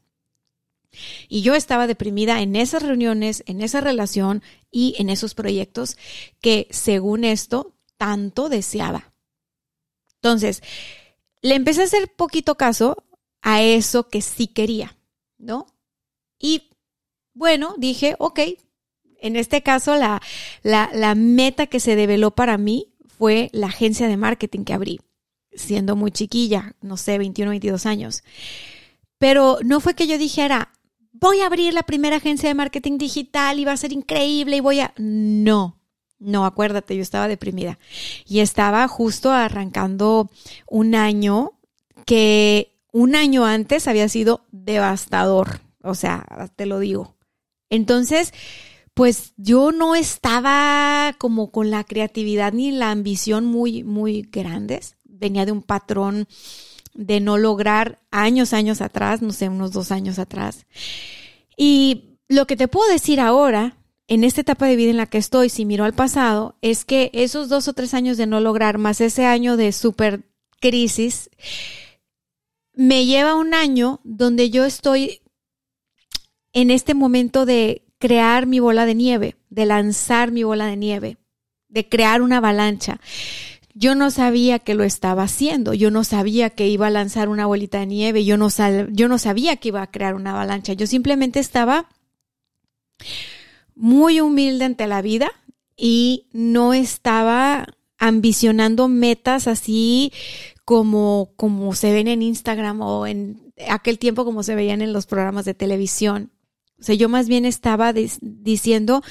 Y 1.28 1.42
yo 1.42 1.56
estaba 1.56 1.88
deprimida 1.88 2.40
en 2.40 2.54
esas 2.54 2.84
reuniones, 2.84 3.42
en 3.46 3.60
esa 3.60 3.80
relación 3.80 4.42
y 4.70 4.94
en 4.98 5.10
esos 5.10 5.34
proyectos 5.34 5.98
que, 6.40 6.68
según 6.70 7.24
esto, 7.24 7.73
tanto 8.04 8.50
deseaba. 8.50 9.14
Entonces, 10.16 10.62
le 11.40 11.54
empecé 11.54 11.80
a 11.80 11.84
hacer 11.84 12.12
poquito 12.14 12.56
caso 12.56 13.02
a 13.40 13.62
eso 13.62 14.10
que 14.10 14.20
sí 14.20 14.46
quería, 14.46 14.98
¿no? 15.38 15.66
Y 16.38 16.68
bueno, 17.32 17.74
dije, 17.78 18.14
ok, 18.18 18.40
en 19.22 19.36
este 19.36 19.62
caso 19.62 19.96
la, 19.96 20.20
la, 20.62 20.90
la 20.92 21.14
meta 21.14 21.66
que 21.66 21.80
se 21.80 21.96
develó 21.96 22.32
para 22.32 22.58
mí 22.58 22.94
fue 23.06 23.48
la 23.54 23.68
agencia 23.68 24.06
de 24.06 24.18
marketing 24.18 24.64
que 24.64 24.74
abrí, 24.74 25.00
siendo 25.54 25.96
muy 25.96 26.10
chiquilla, 26.10 26.76
no 26.82 26.98
sé, 26.98 27.16
21, 27.16 27.52
22 27.52 27.86
años. 27.86 28.22
Pero 29.16 29.60
no 29.64 29.80
fue 29.80 29.94
que 29.94 30.06
yo 30.06 30.18
dijera, 30.18 30.74
voy 31.10 31.40
a 31.40 31.46
abrir 31.46 31.72
la 31.72 31.84
primera 31.84 32.16
agencia 32.16 32.50
de 32.50 32.54
marketing 32.54 32.98
digital 32.98 33.58
y 33.58 33.64
va 33.64 33.72
a 33.72 33.78
ser 33.78 33.94
increíble 33.94 34.56
y 34.56 34.60
voy 34.60 34.80
a... 34.80 34.92
No, 34.98 35.80
no, 36.18 36.46
acuérdate, 36.46 36.96
yo 36.96 37.02
estaba 37.02 37.28
deprimida 37.28 37.78
y 38.26 38.40
estaba 38.40 38.86
justo 38.88 39.30
arrancando 39.30 40.30
un 40.68 40.94
año 40.94 41.52
que 42.06 42.78
un 42.92 43.16
año 43.16 43.44
antes 43.44 43.88
había 43.88 44.08
sido 44.08 44.44
devastador, 44.52 45.60
o 45.82 45.94
sea, 45.94 46.24
te 46.56 46.66
lo 46.66 46.78
digo. 46.78 47.16
Entonces, 47.68 48.32
pues 48.94 49.32
yo 49.36 49.72
no 49.72 49.96
estaba 49.96 51.14
como 51.18 51.50
con 51.50 51.70
la 51.70 51.82
creatividad 51.82 52.52
ni 52.52 52.70
la 52.70 52.92
ambición 52.92 53.46
muy, 53.46 53.82
muy 53.82 54.22
grandes. 54.22 54.96
Venía 55.02 55.44
de 55.44 55.52
un 55.52 55.62
patrón 55.62 56.28
de 56.94 57.20
no 57.20 57.36
lograr 57.36 58.00
años, 58.12 58.52
años 58.52 58.80
atrás, 58.80 59.20
no 59.20 59.32
sé, 59.32 59.48
unos 59.48 59.72
dos 59.72 59.90
años 59.90 60.20
atrás. 60.20 60.66
Y 61.56 62.18
lo 62.28 62.46
que 62.46 62.56
te 62.56 62.68
puedo 62.68 62.88
decir 62.90 63.20
ahora, 63.20 63.76
en 64.06 64.24
esta 64.24 64.42
etapa 64.42 64.66
de 64.66 64.76
vida 64.76 64.90
en 64.90 64.96
la 64.96 65.06
que 65.06 65.18
estoy, 65.18 65.48
si 65.48 65.64
miro 65.64 65.84
al 65.84 65.94
pasado, 65.94 66.56
es 66.60 66.84
que 66.84 67.10
esos 67.14 67.48
dos 67.48 67.68
o 67.68 67.72
tres 67.72 67.94
años 67.94 68.16
de 68.16 68.26
no 68.26 68.40
lograr, 68.40 68.78
más 68.78 69.00
ese 69.00 69.24
año 69.24 69.56
de 69.56 69.72
super 69.72 70.24
crisis, 70.60 71.30
me 72.74 73.06
lleva 73.06 73.34
un 73.34 73.54
año 73.54 74.00
donde 74.04 74.50
yo 74.50 74.64
estoy 74.64 75.22
en 76.52 76.70
este 76.70 76.94
momento 76.94 77.46
de 77.46 77.82
crear 77.98 78.46
mi 78.46 78.60
bola 78.60 78.84
de 78.84 78.94
nieve, 78.94 79.36
de 79.48 79.66
lanzar 79.66 80.32
mi 80.32 80.42
bola 80.42 80.66
de 80.66 80.76
nieve, 80.76 81.16
de 81.68 81.88
crear 81.88 82.20
una 82.20 82.38
avalancha. 82.38 83.00
Yo 83.72 83.94
no 83.94 84.10
sabía 84.10 84.58
que 84.58 84.74
lo 84.74 84.84
estaba 84.84 85.24
haciendo, 85.24 85.74
yo 85.74 85.90
no 85.90 86.04
sabía 86.04 86.50
que 86.50 86.68
iba 86.68 86.86
a 86.86 86.90
lanzar 86.90 87.28
una 87.28 87.46
bolita 87.46 87.80
de 87.80 87.86
nieve, 87.86 88.24
yo 88.24 88.36
no, 88.36 88.48
yo 88.92 89.08
no 89.08 89.18
sabía 89.18 89.56
que 89.56 89.68
iba 89.68 89.82
a 89.82 89.90
crear 89.90 90.14
una 90.14 90.32
avalancha, 90.32 90.74
yo 90.74 90.86
simplemente 90.86 91.40
estaba 91.40 91.88
muy 93.74 94.20
humilde 94.20 94.64
ante 94.64 94.86
la 94.86 95.02
vida 95.02 95.30
y 95.76 96.28
no 96.32 96.74
estaba 96.74 97.66
ambicionando 97.98 98.88
metas 98.88 99.46
así 99.48 100.12
como, 100.64 101.32
como 101.36 101.74
se 101.74 101.92
ven 101.92 102.08
en 102.08 102.22
Instagram 102.22 102.80
o 102.80 103.06
en 103.06 103.52
aquel 103.68 103.98
tiempo 103.98 104.24
como 104.24 104.42
se 104.42 104.54
veían 104.54 104.82
en 104.82 104.92
los 104.92 105.06
programas 105.06 105.44
de 105.44 105.54
televisión. 105.54 106.32
O 106.80 106.82
sea, 106.82 106.94
yo 106.94 107.08
más 107.08 107.28
bien 107.28 107.44
estaba 107.44 107.92
diciendo, 107.92 109.02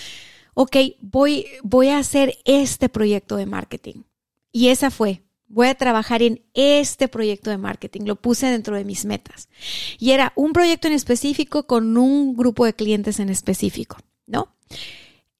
ok, 0.53 0.77
voy, 1.01 1.45
voy 1.63 1.89
a 1.89 1.97
hacer 1.97 2.37
este 2.45 2.89
proyecto 2.89 3.35
de 3.35 3.45
marketing. 3.45 4.03
Y 4.51 4.67
esa 4.67 4.91
fue, 4.91 5.23
voy 5.47 5.67
a 5.67 5.75
trabajar 5.75 6.21
en 6.21 6.43
este 6.53 7.07
proyecto 7.07 7.49
de 7.49 7.57
marketing. 7.57 8.01
Lo 8.05 8.15
puse 8.15 8.47
dentro 8.47 8.75
de 8.75 8.83
mis 8.83 9.05
metas. 9.05 9.49
Y 9.97 10.11
era 10.11 10.33
un 10.35 10.53
proyecto 10.53 10.87
en 10.87 10.93
específico 10.93 11.65
con 11.65 11.97
un 11.97 12.35
grupo 12.35 12.65
de 12.65 12.73
clientes 12.73 13.19
en 13.19 13.29
específico, 13.29 13.97
¿no? 14.27 14.55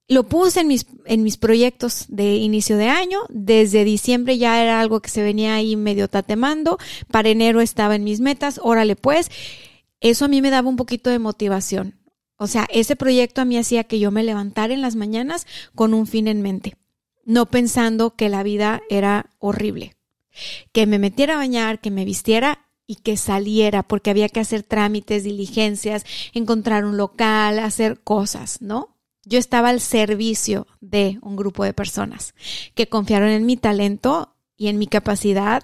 Lo 0.08 0.24
puse 0.24 0.62
en 0.62 0.68
mis, 0.68 0.86
en 1.06 1.24
mis 1.24 1.38
proyectos 1.38 2.06
de 2.10 2.36
inicio 2.36 2.78
de 2.78 2.90
año. 2.90 3.20
Desde 3.30 3.84
diciembre 3.84 4.38
ya 4.38 4.62
era 4.62 4.80
algo 4.80 5.02
que 5.02 5.10
se 5.10 5.24
venía 5.24 5.56
ahí 5.56 5.76
medio 5.76 6.08
tatemando. 6.08 6.78
Para 7.10 7.30
enero 7.30 7.62
estaba 7.62 7.96
en 7.96 8.04
mis 8.04 8.20
metas. 8.20 8.60
Órale, 8.62 8.96
pues. 8.96 9.32
Eso 10.02 10.26
a 10.26 10.28
mí 10.28 10.42
me 10.42 10.50
daba 10.50 10.70
un 10.70 10.76
poquito 10.76 11.10
de 11.10 11.20
motivación. 11.20 12.00
O 12.36 12.48
sea, 12.48 12.68
ese 12.70 12.96
proyecto 12.96 13.42
a 13.42 13.46
mí 13.46 13.58
hacía 13.58 13.86
que 13.86 14.00
yo 14.00 14.12
me 14.12 14.24
levantara 14.24 14.74
en 14.74 14.82
las 14.82 14.96
mañanas 14.96 15.48
con 15.74 15.94
un 15.94 16.06
fin 16.06 16.28
en 16.28 16.42
mente 16.42 16.76
no 17.26 17.46
pensando 17.46 18.16
que 18.16 18.30
la 18.30 18.44
vida 18.44 18.82
era 18.90 19.32
horrible. 19.40 19.96
Que 20.72 20.88
me 20.88 21.00
metiera 21.00 21.36
a 21.36 21.38
bañar, 21.38 21.80
que 21.80 21.92
me 21.92 22.06
vistiera 22.06 22.66
y 22.88 22.96
que 22.96 23.18
saliera, 23.18 23.84
porque 23.84 24.10
había 24.10 24.30
que 24.30 24.40
hacer 24.40 24.64
trámites, 24.64 25.24
diligencias, 25.24 26.06
encontrar 26.34 26.86
un 26.86 26.98
local, 26.98 27.60
hacer 27.60 28.02
cosas, 28.02 28.62
¿no? 28.62 28.98
Yo 29.26 29.40
estaba 29.40 29.70
al 29.70 29.80
servicio 29.80 30.68
de 30.82 31.18
un 31.22 31.36
grupo 31.36 31.64
de 31.64 31.74
personas 31.74 32.36
que 32.76 32.88
confiaron 32.88 33.30
en 33.30 33.46
mi 33.46 33.56
talento 33.56 34.36
y 34.58 34.68
en 34.68 34.78
mi 34.78 34.88
capacidad 34.88 35.64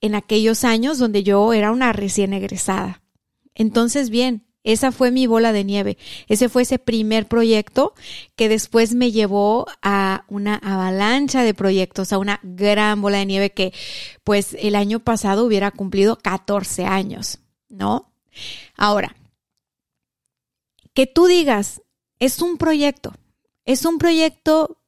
en 0.00 0.14
aquellos 0.14 0.64
años 0.64 0.98
donde 0.98 1.22
yo 1.22 1.52
era 1.52 1.70
una 1.70 1.92
recién 1.92 2.32
egresada. 2.32 3.02
Entonces, 3.54 4.10
bien, 4.10 4.44
esa 4.64 4.92
fue 4.92 5.10
mi 5.10 5.26
bola 5.26 5.52
de 5.52 5.62
nieve. 5.62 5.98
Ese 6.26 6.48
fue 6.48 6.62
ese 6.62 6.78
primer 6.78 7.28
proyecto 7.28 7.94
que 8.34 8.48
después 8.48 8.94
me 8.94 9.12
llevó 9.12 9.66
a 9.82 10.24
una 10.28 10.56
avalancha 10.56 11.42
de 11.42 11.52
proyectos, 11.52 12.12
a 12.12 12.18
una 12.18 12.40
gran 12.42 13.02
bola 13.02 13.18
de 13.18 13.26
nieve 13.26 13.50
que 13.52 13.74
pues 14.24 14.56
el 14.58 14.74
año 14.74 15.00
pasado 15.00 15.44
hubiera 15.44 15.70
cumplido 15.70 16.16
14 16.16 16.86
años, 16.86 17.40
¿no? 17.68 18.10
Ahora, 18.74 19.14
que 20.94 21.06
tú 21.06 21.26
digas, 21.26 21.82
es 22.18 22.40
un 22.40 22.56
proyecto, 22.56 23.12
es 23.66 23.84
un 23.84 23.98
proyecto, 23.98 24.78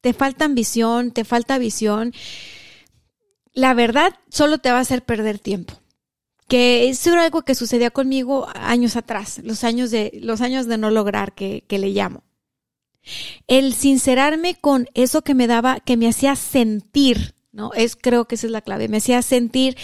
te 0.00 0.14
falta 0.14 0.46
ambición, 0.46 1.12
te 1.12 1.24
falta 1.24 1.58
visión, 1.58 2.12
la 3.52 3.72
verdad 3.72 4.18
solo 4.30 4.58
te 4.58 4.72
va 4.72 4.78
a 4.78 4.80
hacer 4.80 5.04
perder 5.04 5.38
tiempo 5.38 5.81
que 6.52 6.90
eso 6.90 7.14
era 7.14 7.24
algo 7.24 7.46
que 7.46 7.54
sucedía 7.54 7.90
conmigo 7.90 8.46
años 8.52 8.96
atrás, 8.96 9.40
los 9.42 9.64
años 9.64 9.90
de, 9.90 10.18
los 10.20 10.42
años 10.42 10.66
de 10.66 10.76
no 10.76 10.90
lograr 10.90 11.34
que, 11.34 11.64
le 11.66 11.88
llamo. 11.88 12.24
El 13.46 13.72
sincerarme 13.72 14.56
con 14.56 14.86
eso 14.92 15.22
que 15.22 15.34
me 15.34 15.46
daba, 15.46 15.80
que 15.80 15.96
me 15.96 16.08
hacía 16.08 16.36
sentir, 16.36 17.34
¿no? 17.52 17.72
Es, 17.72 17.96
creo 17.96 18.26
que 18.26 18.34
esa 18.34 18.48
es 18.48 18.50
la 18.50 18.60
clave, 18.60 18.88
me 18.88 18.98
hacía 18.98 19.22
sentir 19.22 19.78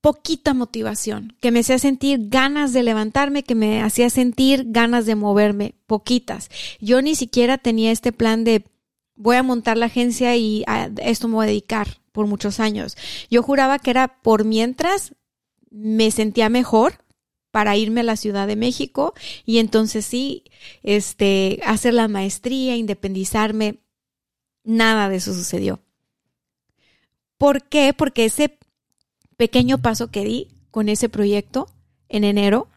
poquita 0.00 0.52
motivación, 0.52 1.36
que 1.40 1.52
me 1.52 1.60
hacía 1.60 1.78
sentir 1.78 2.28
ganas 2.28 2.72
de 2.72 2.82
levantarme, 2.82 3.44
que 3.44 3.54
me 3.54 3.80
hacía 3.80 4.10
sentir 4.10 4.64
ganas 4.66 5.06
de 5.06 5.14
moverme, 5.14 5.76
poquitas. 5.86 6.50
Yo 6.80 7.02
ni 7.02 7.14
siquiera 7.14 7.56
tenía 7.56 7.92
este 7.92 8.10
plan 8.10 8.42
de 8.42 8.64
voy 9.14 9.36
a 9.36 9.44
montar 9.44 9.78
la 9.78 9.86
agencia 9.86 10.34
y 10.34 10.64
a 10.66 10.90
esto 10.96 11.28
me 11.28 11.34
voy 11.34 11.44
a 11.44 11.50
dedicar 11.50 12.00
por 12.10 12.26
muchos 12.26 12.58
años. 12.58 12.96
Yo 13.30 13.44
juraba 13.44 13.78
que 13.78 13.90
era 13.90 14.20
por 14.22 14.44
mientras 14.44 15.12
me 15.70 16.10
sentía 16.10 16.48
mejor 16.48 17.04
para 17.50 17.76
irme 17.76 18.00
a 18.00 18.04
la 18.04 18.16
Ciudad 18.16 18.46
de 18.46 18.56
México 18.56 19.14
y 19.44 19.58
entonces 19.58 20.04
sí, 20.04 20.44
este, 20.82 21.60
hacer 21.64 21.94
la 21.94 22.08
maestría, 22.08 22.76
independizarme, 22.76 23.78
nada 24.64 25.08
de 25.08 25.16
eso 25.16 25.32
sucedió. 25.34 25.80
¿Por 27.38 27.62
qué? 27.64 27.94
Porque 27.94 28.24
ese 28.24 28.58
pequeño 29.36 29.78
paso 29.78 30.10
que 30.10 30.24
di 30.24 30.48
con 30.70 30.88
ese 30.88 31.08
proyecto 31.08 31.68
en 32.08 32.24
enero, 32.24 32.68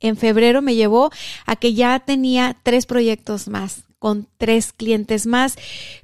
en 0.00 0.16
febrero 0.16 0.62
me 0.62 0.74
llevó 0.74 1.10
a 1.46 1.56
que 1.56 1.74
ya 1.74 1.98
tenía 2.00 2.56
tres 2.62 2.86
proyectos 2.86 3.48
más, 3.48 3.84
con 3.98 4.28
tres 4.36 4.72
clientes 4.72 5.26
más. 5.26 5.56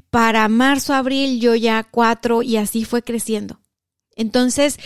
Para 0.08 0.48
marzo, 0.48 0.94
abril, 0.94 1.40
yo 1.40 1.54
ya 1.54 1.84
cuatro 1.84 2.42
y 2.42 2.56
así 2.56 2.84
fue 2.84 3.02
creciendo. 3.02 3.60
Entonces, 4.16 4.78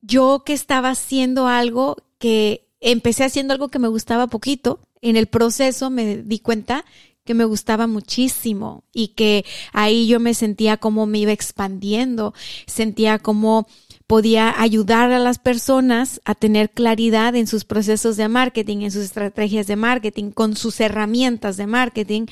yo 0.00 0.42
que 0.44 0.52
estaba 0.52 0.90
haciendo 0.90 1.46
algo 1.46 1.96
que 2.18 2.68
empecé 2.80 3.24
haciendo 3.24 3.52
algo 3.52 3.68
que 3.68 3.78
me 3.78 3.88
gustaba 3.88 4.26
poquito, 4.26 4.80
en 5.02 5.16
el 5.16 5.26
proceso 5.26 5.90
me 5.90 6.18
di 6.18 6.38
cuenta 6.38 6.84
que 7.24 7.34
me 7.34 7.44
gustaba 7.44 7.86
muchísimo 7.86 8.84
y 8.92 9.08
que 9.08 9.44
ahí 9.72 10.08
yo 10.08 10.20
me 10.20 10.34
sentía 10.34 10.78
como 10.78 11.06
me 11.06 11.18
iba 11.18 11.32
expandiendo, 11.32 12.34
sentía 12.66 13.18
como 13.18 13.66
podía 14.06 14.60
ayudar 14.60 15.12
a 15.12 15.20
las 15.20 15.38
personas 15.38 16.20
a 16.24 16.34
tener 16.34 16.70
claridad 16.70 17.36
en 17.36 17.46
sus 17.46 17.64
procesos 17.64 18.16
de 18.16 18.26
marketing, 18.26 18.78
en 18.78 18.90
sus 18.90 19.04
estrategias 19.04 19.68
de 19.68 19.76
marketing, 19.76 20.32
con 20.32 20.56
sus 20.56 20.80
herramientas 20.80 21.56
de 21.56 21.68
marketing. 21.68 22.26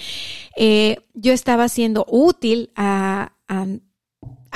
Eh, 0.57 0.97
yo 1.15 1.33
estaba 1.33 1.69
siendo 1.69 2.05
útil 2.09 2.71
a, 2.75 3.35
a 3.47 3.67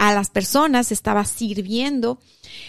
a 0.03 0.12
las 0.12 0.31
personas, 0.31 0.91
estaba 0.91 1.25
sirviendo. 1.25 2.19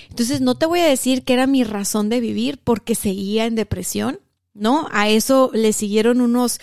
Entonces 0.07 0.39
no 0.39 0.53
te 0.53 0.67
voy 0.67 0.81
a 0.81 0.87
decir 0.87 1.23
que 1.23 1.33
era 1.33 1.47
mi 1.47 1.63
razón 1.63 2.07
de 2.07 2.19
vivir 2.19 2.59
porque 2.63 2.93
seguía 2.93 3.47
en 3.47 3.55
depresión, 3.55 4.19
¿no? 4.53 4.87
A 4.91 5.09
eso 5.09 5.49
le 5.51 5.73
siguieron 5.73 6.21
unos, 6.21 6.59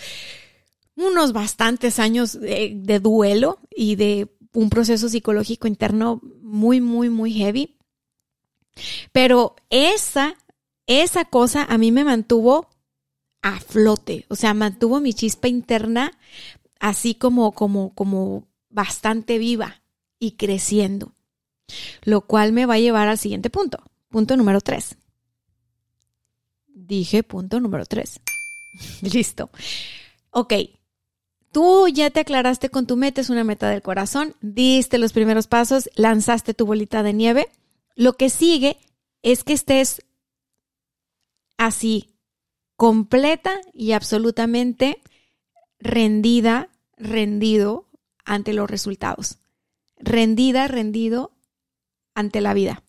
unos 0.95 1.33
bastantes 1.33 1.99
años 1.99 2.39
de, 2.39 2.99
duelo 3.03 3.59
y 3.69 3.97
de 3.97 4.29
un 4.53 4.69
proceso 4.69 5.09
psicológico 5.09 5.67
interno 5.67 6.21
muy, 6.41 6.79
muy, 6.79 7.09
muy 7.09 7.33
heavy. 7.33 7.77
Pero 9.11 9.57
esa, 9.69 10.35
esa 10.87 11.25
cosa 11.25 11.65
a 11.65 11.77
mí 11.77 11.91
me 11.91 12.05
mantuvo 12.05 12.69
a 13.41 13.59
flote, 13.59 14.25
o 14.29 14.37
sea, 14.37 14.53
mantuvo 14.53 15.01
mi 15.01 15.13
chispa 15.13 15.49
interna 15.49 16.17
así 16.79 17.13
como, 17.13 17.51
como, 17.51 17.93
como 17.93 18.47
bastante 18.69 19.37
viva 19.37 19.80
y 20.21 20.33
creciendo. 20.33 21.15
Lo 22.03 22.21
cual 22.21 22.53
me 22.53 22.65
va 22.65 22.75
a 22.75 22.79
llevar 22.79 23.09
al 23.09 23.17
siguiente 23.17 23.49
punto. 23.49 23.83
Punto 24.07 24.37
número 24.37 24.61
tres. 24.61 24.95
Dije 26.67 27.23
punto 27.23 27.59
número 27.59 27.85
tres. 27.85 28.21
Listo. 29.01 29.49
Ok. 30.29 30.53
Tú 31.51 31.87
ya 31.89 32.11
te 32.11 32.21
aclaraste 32.21 32.69
con 32.69 32.87
tu 32.87 32.95
meta, 32.95 33.19
es 33.19 33.29
una 33.29 33.43
meta 33.43 33.69
del 33.69 33.81
corazón, 33.81 34.35
diste 34.39 34.97
los 34.97 35.11
primeros 35.11 35.47
pasos, 35.47 35.89
lanzaste 35.95 36.53
tu 36.53 36.65
bolita 36.65 37.03
de 37.03 37.11
nieve. 37.11 37.49
Lo 37.95 38.13
que 38.13 38.29
sigue 38.29 38.77
es 39.21 39.43
que 39.43 39.51
estés 39.51 40.05
así, 41.57 42.15
completa 42.77 43.59
y 43.73 43.91
absolutamente 43.91 45.01
rendida, 45.79 46.69
rendido 46.95 47.89
ante 48.23 48.53
los 48.53 48.69
resultados. 48.69 49.40
Rendida, 50.01 50.67
rendido 50.67 51.31
ante 52.13 52.41
la 52.41 52.53
vida. 52.53 52.83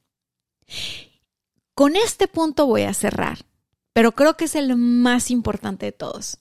Con 1.74 1.96
este 1.96 2.28
punto 2.28 2.66
voy 2.66 2.82
a 2.82 2.94
cerrar, 2.94 3.46
pero 3.92 4.12
creo 4.12 4.36
que 4.36 4.44
es 4.44 4.54
el 4.54 4.76
más 4.76 5.30
importante 5.30 5.86
de 5.86 5.92
todos. 5.92 6.38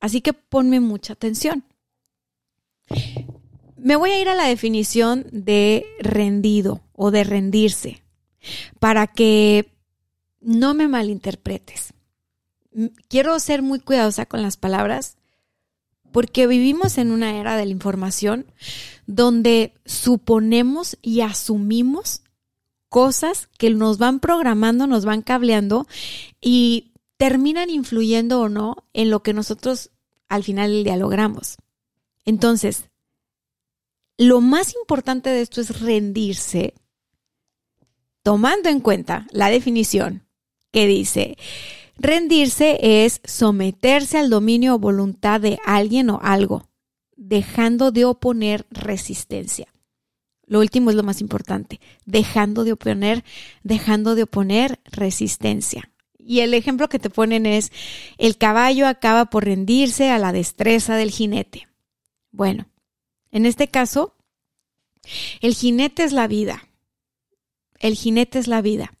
Así 0.00 0.20
que 0.20 0.32
ponme 0.32 0.80
mucha 0.80 1.14
atención. 1.14 1.64
Me 3.76 3.96
voy 3.96 4.10
a 4.10 4.20
ir 4.20 4.28
a 4.28 4.34
la 4.34 4.46
definición 4.46 5.26
de 5.30 5.86
rendido 5.98 6.82
o 6.92 7.10
de 7.10 7.24
rendirse 7.24 8.02
para 8.78 9.06
que 9.06 9.72
no 10.40 10.74
me 10.74 10.88
malinterpretes. 10.88 11.94
Quiero 13.08 13.38
ser 13.40 13.62
muy 13.62 13.80
cuidadosa 13.80 14.26
con 14.26 14.42
las 14.42 14.56
palabras 14.56 15.16
porque 16.14 16.46
vivimos 16.46 16.96
en 16.98 17.10
una 17.10 17.40
era 17.40 17.56
de 17.56 17.66
la 17.66 17.72
información 17.72 18.46
donde 19.08 19.74
suponemos 19.84 20.96
y 21.02 21.22
asumimos 21.22 22.22
cosas 22.88 23.48
que 23.58 23.68
nos 23.70 23.98
van 23.98 24.20
programando, 24.20 24.86
nos 24.86 25.04
van 25.04 25.22
cableando 25.22 25.88
y 26.40 26.92
terminan 27.16 27.68
influyendo 27.68 28.42
o 28.42 28.48
no 28.48 28.76
en 28.92 29.10
lo 29.10 29.24
que 29.24 29.34
nosotros 29.34 29.90
al 30.28 30.44
final 30.44 30.84
dialogramos. 30.84 31.56
Entonces, 32.24 32.84
lo 34.16 34.40
más 34.40 34.72
importante 34.76 35.30
de 35.30 35.40
esto 35.40 35.60
es 35.60 35.80
rendirse, 35.80 36.74
tomando 38.22 38.68
en 38.68 38.78
cuenta 38.78 39.26
la 39.32 39.50
definición 39.50 40.28
que 40.70 40.86
dice, 40.86 41.36
Rendirse 41.96 43.04
es 43.04 43.20
someterse 43.24 44.18
al 44.18 44.30
dominio 44.30 44.74
o 44.74 44.78
voluntad 44.78 45.40
de 45.40 45.58
alguien 45.64 46.10
o 46.10 46.20
algo, 46.22 46.68
dejando 47.16 47.92
de 47.92 48.04
oponer 48.04 48.66
resistencia. 48.70 49.68
Lo 50.46 50.60
último 50.60 50.90
es 50.90 50.96
lo 50.96 51.02
más 51.02 51.20
importante, 51.20 51.80
dejando 52.04 52.64
de 52.64 52.72
oponer, 52.72 53.24
dejando 53.62 54.14
de 54.14 54.24
oponer 54.24 54.80
resistencia. 54.84 55.90
Y 56.18 56.40
el 56.40 56.54
ejemplo 56.54 56.88
que 56.88 56.98
te 56.98 57.10
ponen 57.10 57.46
es, 57.46 57.70
el 58.18 58.36
caballo 58.36 58.86
acaba 58.86 59.26
por 59.26 59.44
rendirse 59.44 60.10
a 60.10 60.18
la 60.18 60.32
destreza 60.32 60.96
del 60.96 61.10
jinete. 61.10 61.68
Bueno, 62.30 62.66
en 63.30 63.46
este 63.46 63.68
caso, 63.68 64.16
el 65.40 65.54
jinete 65.54 66.02
es 66.02 66.12
la 66.12 66.26
vida. 66.26 66.68
El 67.78 67.94
jinete 67.94 68.38
es 68.38 68.48
la 68.48 68.62
vida. 68.62 68.94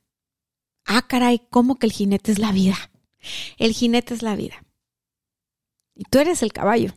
Ah, 0.84 1.06
caray, 1.06 1.46
¿cómo 1.50 1.76
que 1.76 1.86
el 1.86 1.92
jinete 1.92 2.32
es 2.32 2.38
la 2.38 2.52
vida? 2.52 2.76
El 3.58 3.72
jinete 3.72 4.14
es 4.14 4.22
la 4.22 4.36
vida. 4.36 4.64
Y 5.94 6.04
tú 6.04 6.18
eres 6.18 6.42
el 6.42 6.52
caballo. 6.52 6.92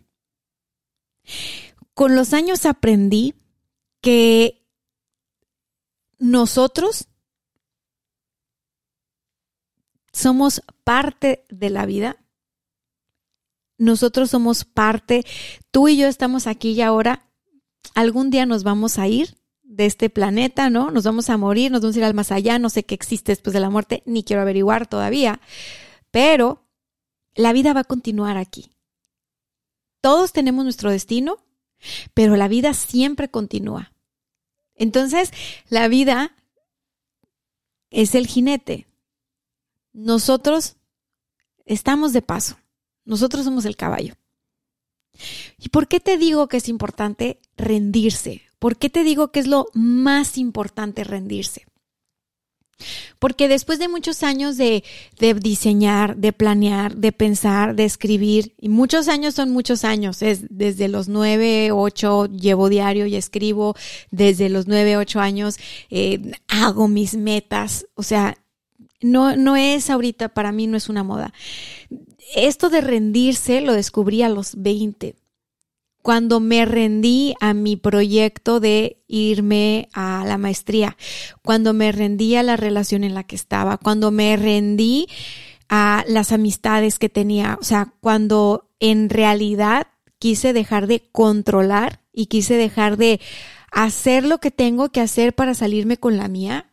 Con 1.94 2.16
los 2.16 2.34
años 2.34 2.66
aprendí 2.66 3.36
que 4.02 4.68
nosotros 6.20 7.08
somos 10.12 10.62
parte 10.84 11.46
de 11.50 11.70
la 11.70 11.86
vida. 11.86 12.18
Nosotros 13.78 14.32
somos 14.32 14.66
parte, 14.66 15.24
tú 15.70 15.88
y 15.88 15.98
yo 15.98 16.08
estamos 16.08 16.48
aquí 16.48 16.72
y 16.72 16.82
ahora. 16.82 17.30
Algún 17.94 18.32
día 18.32 18.46
nos 18.46 18.64
vamos 18.64 18.98
a 19.00 19.08
ir 19.08 19.38
de 19.68 19.86
este 19.86 20.10
planeta, 20.10 20.70
¿no? 20.70 20.92
Nos 20.92 21.04
vamos 21.04 21.30
a 21.30 21.38
morir, 21.38 21.72
nos 21.72 21.82
vamos 21.82 21.96
a 21.96 22.00
ir 22.00 22.06
al 22.06 22.14
más 22.14 22.32
allá, 22.32 22.58
no 22.58 22.70
sé 22.70 22.84
qué 22.84 22.96
existe 22.96 23.34
después 23.34 23.54
de 23.54 23.60
la 23.60 23.70
muerte, 23.70 24.02
ni 24.06 24.24
quiero 24.24 24.42
averiguar 24.42 24.88
todavía, 24.88 25.42
pero 26.10 26.64
la 27.36 27.54
vida 27.54 27.74
va 27.74 27.82
a 27.82 27.84
continuar 27.84 28.38
aquí. 28.38 28.72
Todos 30.02 30.32
tenemos 30.32 30.64
nuestro 30.64 30.90
destino, 30.90 31.38
pero 32.14 32.38
la 32.38 32.48
vida 32.48 32.74
siempre 32.74 33.30
continúa. 33.30 33.92
Entonces, 34.74 35.32
la 35.70 35.88
vida 35.90 36.36
es 37.90 38.16
el 38.16 38.26
jinete. 38.26 38.88
Nosotros 39.92 40.78
estamos 41.66 42.14
de 42.14 42.22
paso. 42.22 42.58
Nosotros 43.04 43.44
somos 43.44 43.66
el 43.66 43.76
caballo. 43.76 44.16
¿Y 45.58 45.70
por 45.70 45.88
qué 45.88 46.00
te 46.00 46.18
digo 46.18 46.48
que 46.48 46.58
es 46.58 46.70
importante 46.70 47.42
rendirse? 47.58 48.47
¿Por 48.60 48.78
qué 48.78 48.90
te 48.90 49.04
digo 49.04 49.32
que 49.32 49.40
es 49.40 49.48
lo 49.48 49.68
más 49.74 50.38
importante 50.38 51.04
rendirse? 51.04 51.66
Porque 53.20 53.48
después 53.48 53.80
de 53.80 53.88
muchos 53.88 54.22
años 54.22 54.58
de, 54.58 54.84
de, 55.20 55.34
diseñar, 55.34 56.18
de 56.18 56.32
planear, 56.32 56.96
de 56.96 57.12
pensar, 57.12 57.76
de 57.76 57.86
escribir, 57.86 58.54
y 58.60 58.70
muchos 58.70 59.08
años 59.08 59.34
son 59.34 59.50
muchos 59.50 59.84
años, 59.84 60.22
es 60.22 60.46
desde 60.50 60.88
los 60.88 61.08
nueve, 61.08 61.72
ocho 61.72 62.28
llevo 62.28 62.70
diario 62.70 63.08
y 63.08 63.16
escribo, 63.16 63.76
desde 64.12 64.50
los 64.50 64.68
nueve, 64.68 64.98
ocho 64.98 65.20
años 65.20 65.58
eh, 65.90 66.34
hago 66.48 66.88
mis 66.88 67.16
metas, 67.16 67.88
o 67.96 68.04
sea, 68.04 68.38
no, 69.02 69.36
no 69.36 69.56
es 69.56 69.90
ahorita, 69.90 70.30
para 70.30 70.52
mí 70.52 70.68
no 70.68 70.78
es 70.78 70.90
una 70.90 71.04
moda. 71.04 71.34
Esto 72.36 72.70
de 72.70 72.82
rendirse 72.82 73.62
lo 73.62 73.74
descubrí 73.74 74.22
a 74.22 74.30
los 74.30 74.56
20 74.62 75.16
cuando 76.08 76.40
me 76.40 76.64
rendí 76.64 77.36
a 77.42 77.54
mi 77.54 77.76
proyecto 77.76 78.62
de 78.62 79.04
irme 79.10 79.90
a 79.92 80.24
la 80.26 80.38
maestría, 80.38 80.96
cuando 81.44 81.74
me 81.74 81.92
rendí 81.92 82.38
a 82.38 82.44
la 82.44 82.56
relación 82.56 83.04
en 83.04 83.14
la 83.14 83.26
que 83.26 83.36
estaba, 83.36 83.78
cuando 83.78 84.10
me 84.10 84.38
rendí 84.38 85.10
a 85.68 86.06
las 86.08 86.32
amistades 86.32 86.98
que 86.98 87.10
tenía, 87.10 87.58
o 87.60 87.66
sea, 87.66 87.94
cuando 88.00 88.70
en 88.80 89.10
realidad 89.10 89.88
quise 90.18 90.54
dejar 90.54 90.88
de 90.88 91.10
controlar 91.12 92.00
y 92.14 92.28
quise 92.28 92.54
dejar 92.54 92.96
de 92.96 93.20
hacer 93.70 94.24
lo 94.24 94.38
que 94.38 94.50
tengo 94.50 94.94
que 94.94 95.02
hacer 95.02 95.36
para 95.36 95.56
salirme 95.56 95.98
con 95.98 96.16
la 96.16 96.30
mía, 96.30 96.72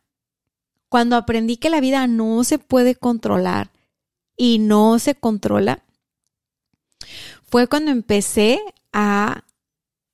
cuando 0.88 1.16
aprendí 1.16 1.56
que 1.56 1.70
la 1.70 1.80
vida 1.80 2.06
no 2.06 2.44
se 2.44 2.60
puede 2.60 2.94
controlar 2.94 3.72
y 4.36 4.60
no 4.60 5.00
se 5.00 5.16
controla, 5.16 5.82
fue 7.42 7.66
cuando 7.66 7.90
empecé 7.90 8.60
a 8.94 9.44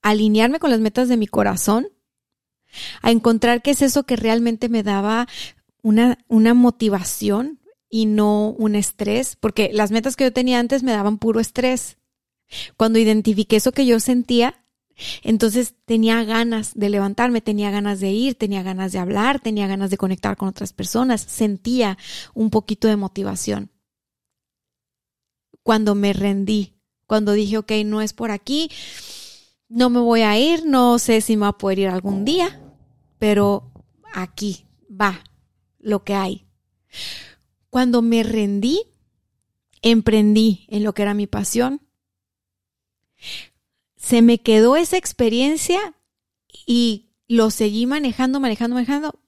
alinearme 0.02 0.58
con 0.58 0.70
las 0.70 0.80
metas 0.80 1.08
de 1.08 1.18
mi 1.18 1.26
corazón, 1.26 1.88
a 3.02 3.10
encontrar 3.10 3.62
qué 3.62 3.72
es 3.72 3.82
eso 3.82 4.04
que 4.04 4.16
realmente 4.16 4.68
me 4.68 4.82
daba 4.82 5.28
una, 5.82 6.18
una 6.28 6.54
motivación 6.54 7.60
y 7.90 8.06
no 8.06 8.48
un 8.50 8.74
estrés, 8.74 9.36
porque 9.36 9.70
las 9.72 9.90
metas 9.90 10.16
que 10.16 10.24
yo 10.24 10.32
tenía 10.32 10.58
antes 10.58 10.82
me 10.82 10.92
daban 10.92 11.18
puro 11.18 11.40
estrés. 11.40 11.98
Cuando 12.76 12.98
identifiqué 12.98 13.56
eso 13.56 13.72
que 13.72 13.84
yo 13.84 14.00
sentía, 14.00 14.64
entonces 15.22 15.74
tenía 15.84 16.24
ganas 16.24 16.72
de 16.74 16.88
levantarme, 16.88 17.42
tenía 17.42 17.70
ganas 17.70 18.00
de 18.00 18.10
ir, 18.10 18.34
tenía 18.34 18.62
ganas 18.62 18.92
de 18.92 18.98
hablar, 18.98 19.40
tenía 19.40 19.66
ganas 19.66 19.90
de 19.90 19.98
conectar 19.98 20.36
con 20.36 20.48
otras 20.48 20.72
personas, 20.72 21.20
sentía 21.20 21.98
un 22.32 22.50
poquito 22.50 22.88
de 22.88 22.96
motivación. 22.96 23.70
Cuando 25.62 25.94
me 25.94 26.12
rendí 26.14 26.79
cuando 27.10 27.32
dije, 27.32 27.58
ok, 27.58 27.72
no 27.84 28.02
es 28.02 28.12
por 28.12 28.30
aquí, 28.30 28.70
no 29.68 29.90
me 29.90 29.98
voy 29.98 30.20
a 30.20 30.38
ir, 30.38 30.64
no 30.64 31.00
sé 31.00 31.20
si 31.20 31.36
me 31.36 31.40
va 31.40 31.48
a 31.48 31.58
poder 31.58 31.80
ir 31.80 31.88
algún 31.88 32.24
día, 32.24 32.62
pero 33.18 33.72
aquí 34.12 34.68
va 34.88 35.24
lo 35.80 36.04
que 36.04 36.14
hay. 36.14 36.46
Cuando 37.68 38.00
me 38.00 38.22
rendí, 38.22 38.82
emprendí 39.82 40.66
en 40.68 40.84
lo 40.84 40.94
que 40.94 41.02
era 41.02 41.12
mi 41.14 41.26
pasión, 41.26 41.80
se 43.96 44.22
me 44.22 44.38
quedó 44.38 44.76
esa 44.76 44.96
experiencia 44.96 45.96
y 46.64 47.10
lo 47.26 47.50
seguí 47.50 47.86
manejando, 47.86 48.38
manejando, 48.38 48.74
manejando. 48.74 49.18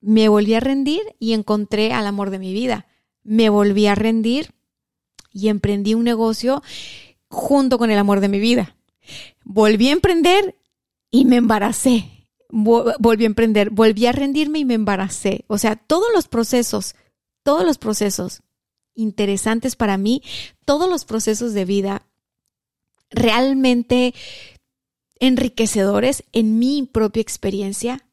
Me 0.00 0.28
volví 0.28 0.54
a 0.54 0.60
rendir 0.60 1.02
y 1.18 1.32
encontré 1.32 1.92
al 1.92 2.06
amor 2.06 2.30
de 2.30 2.38
mi 2.38 2.52
vida. 2.52 2.86
Me 3.24 3.48
volví 3.48 3.88
a 3.88 3.96
rendir 3.96 4.54
y 5.32 5.48
emprendí 5.48 5.94
un 5.94 6.04
negocio 6.04 6.62
junto 7.32 7.78
con 7.78 7.90
el 7.90 7.98
amor 7.98 8.20
de 8.20 8.28
mi 8.28 8.38
vida. 8.38 8.76
Volví 9.42 9.88
a 9.88 9.92
emprender 9.92 10.54
y 11.10 11.24
me 11.24 11.36
embaracé. 11.36 12.28
Volví 12.50 13.24
a 13.24 13.26
emprender, 13.26 13.70
volví 13.70 14.04
a 14.06 14.12
rendirme 14.12 14.58
y 14.58 14.64
me 14.66 14.74
embaracé. 14.74 15.46
O 15.48 15.56
sea, 15.56 15.76
todos 15.76 16.08
los 16.14 16.28
procesos, 16.28 16.94
todos 17.42 17.64
los 17.64 17.78
procesos 17.78 18.42
interesantes 18.94 19.74
para 19.74 19.96
mí, 19.96 20.22
todos 20.66 20.90
los 20.90 21.06
procesos 21.06 21.54
de 21.54 21.64
vida 21.64 22.06
realmente 23.08 24.14
enriquecedores 25.18 26.24
en 26.32 26.58
mi 26.58 26.82
propia 26.82 27.22
experiencia 27.22 28.06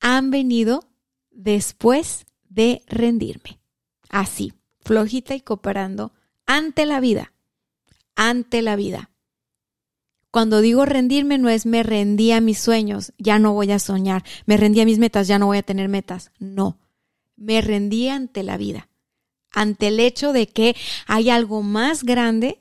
han 0.00 0.30
venido 0.30 0.84
después 1.30 2.26
de 2.50 2.82
rendirme. 2.86 3.58
Así, 4.10 4.52
flojita 4.80 5.34
y 5.34 5.40
cooperando 5.40 6.12
ante 6.44 6.84
la 6.84 7.00
vida, 7.00 7.32
ante 8.18 8.62
la 8.62 8.74
vida. 8.74 9.10
Cuando 10.32 10.60
digo 10.60 10.84
rendirme 10.84 11.38
no 11.38 11.48
es 11.48 11.64
me 11.64 11.84
rendí 11.84 12.32
a 12.32 12.40
mis 12.40 12.58
sueños, 12.58 13.14
ya 13.16 13.38
no 13.38 13.54
voy 13.54 13.70
a 13.70 13.78
soñar, 13.78 14.24
me 14.44 14.56
rendí 14.56 14.80
a 14.80 14.84
mis 14.84 14.98
metas, 14.98 15.28
ya 15.28 15.38
no 15.38 15.46
voy 15.46 15.58
a 15.58 15.62
tener 15.62 15.88
metas. 15.88 16.32
No, 16.40 16.80
me 17.36 17.60
rendí 17.60 18.08
ante 18.08 18.42
la 18.42 18.56
vida, 18.56 18.88
ante 19.52 19.86
el 19.86 20.00
hecho 20.00 20.32
de 20.32 20.48
que 20.48 20.76
hay 21.06 21.30
algo 21.30 21.62
más 21.62 22.02
grande 22.02 22.60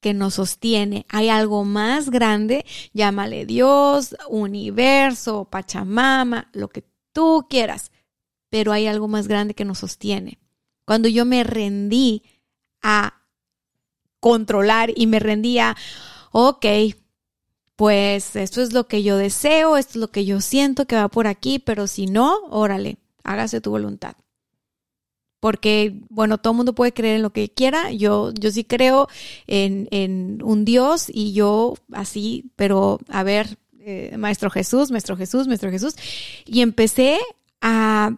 que 0.00 0.14
nos 0.14 0.34
sostiene, 0.34 1.04
hay 1.10 1.28
algo 1.28 1.64
más 1.64 2.08
grande, 2.08 2.64
llámale 2.94 3.44
Dios, 3.44 4.16
universo, 4.28 5.44
Pachamama, 5.44 6.48
lo 6.54 6.68
que 6.68 6.84
tú 7.12 7.46
quieras, 7.48 7.92
pero 8.48 8.72
hay 8.72 8.86
algo 8.86 9.06
más 9.06 9.28
grande 9.28 9.54
que 9.54 9.66
nos 9.66 9.80
sostiene. 9.80 10.40
Cuando 10.86 11.08
yo 11.08 11.26
me 11.26 11.44
rendí 11.44 12.22
a 12.80 13.21
controlar 14.22 14.92
y 14.94 15.08
me 15.08 15.18
rendí 15.18 15.58
a 15.58 15.76
ok, 16.30 16.64
pues 17.74 18.36
esto 18.36 18.62
es 18.62 18.72
lo 18.72 18.86
que 18.86 19.02
yo 19.02 19.16
deseo, 19.16 19.76
esto 19.76 19.90
es 19.90 19.96
lo 19.96 20.12
que 20.12 20.24
yo 20.24 20.40
siento 20.40 20.86
que 20.86 20.94
va 20.94 21.08
por 21.08 21.26
aquí, 21.26 21.58
pero 21.58 21.88
si 21.88 22.06
no, 22.06 22.38
órale, 22.48 22.98
hágase 23.24 23.60
tu 23.60 23.70
voluntad. 23.70 24.14
Porque, 25.40 26.00
bueno, 26.08 26.38
todo 26.38 26.54
mundo 26.54 26.72
puede 26.72 26.94
creer 26.94 27.16
en 27.16 27.22
lo 27.22 27.32
que 27.32 27.48
quiera. 27.48 27.90
Yo, 27.90 28.32
yo 28.32 28.52
sí 28.52 28.62
creo 28.62 29.08
en, 29.48 29.88
en 29.90 30.40
un 30.44 30.64
Dios 30.64 31.06
y 31.12 31.32
yo 31.32 31.74
así, 31.92 32.52
pero 32.54 33.00
a 33.08 33.24
ver, 33.24 33.58
eh, 33.80 34.14
Maestro 34.16 34.50
Jesús, 34.50 34.92
Maestro 34.92 35.16
Jesús, 35.16 35.48
Maestro 35.48 35.72
Jesús. 35.72 35.96
Y 36.46 36.60
empecé 36.60 37.18
a 37.60 38.16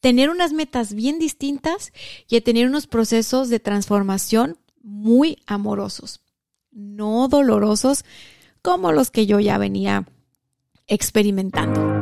tener 0.00 0.30
unas 0.30 0.52
metas 0.52 0.94
bien 0.94 1.18
distintas 1.18 1.92
y 2.26 2.36
a 2.36 2.40
tener 2.40 2.66
unos 2.66 2.86
procesos 2.88 3.48
de 3.48 3.60
transformación 3.60 4.58
muy 4.80 5.42
amorosos 5.46 6.20
no 6.72 7.28
dolorosos 7.28 8.04
como 8.62 8.92
los 8.92 9.10
que 9.10 9.26
yo 9.26 9.40
ya 9.40 9.58
venía 9.58 10.06
experimentando. 10.86 11.98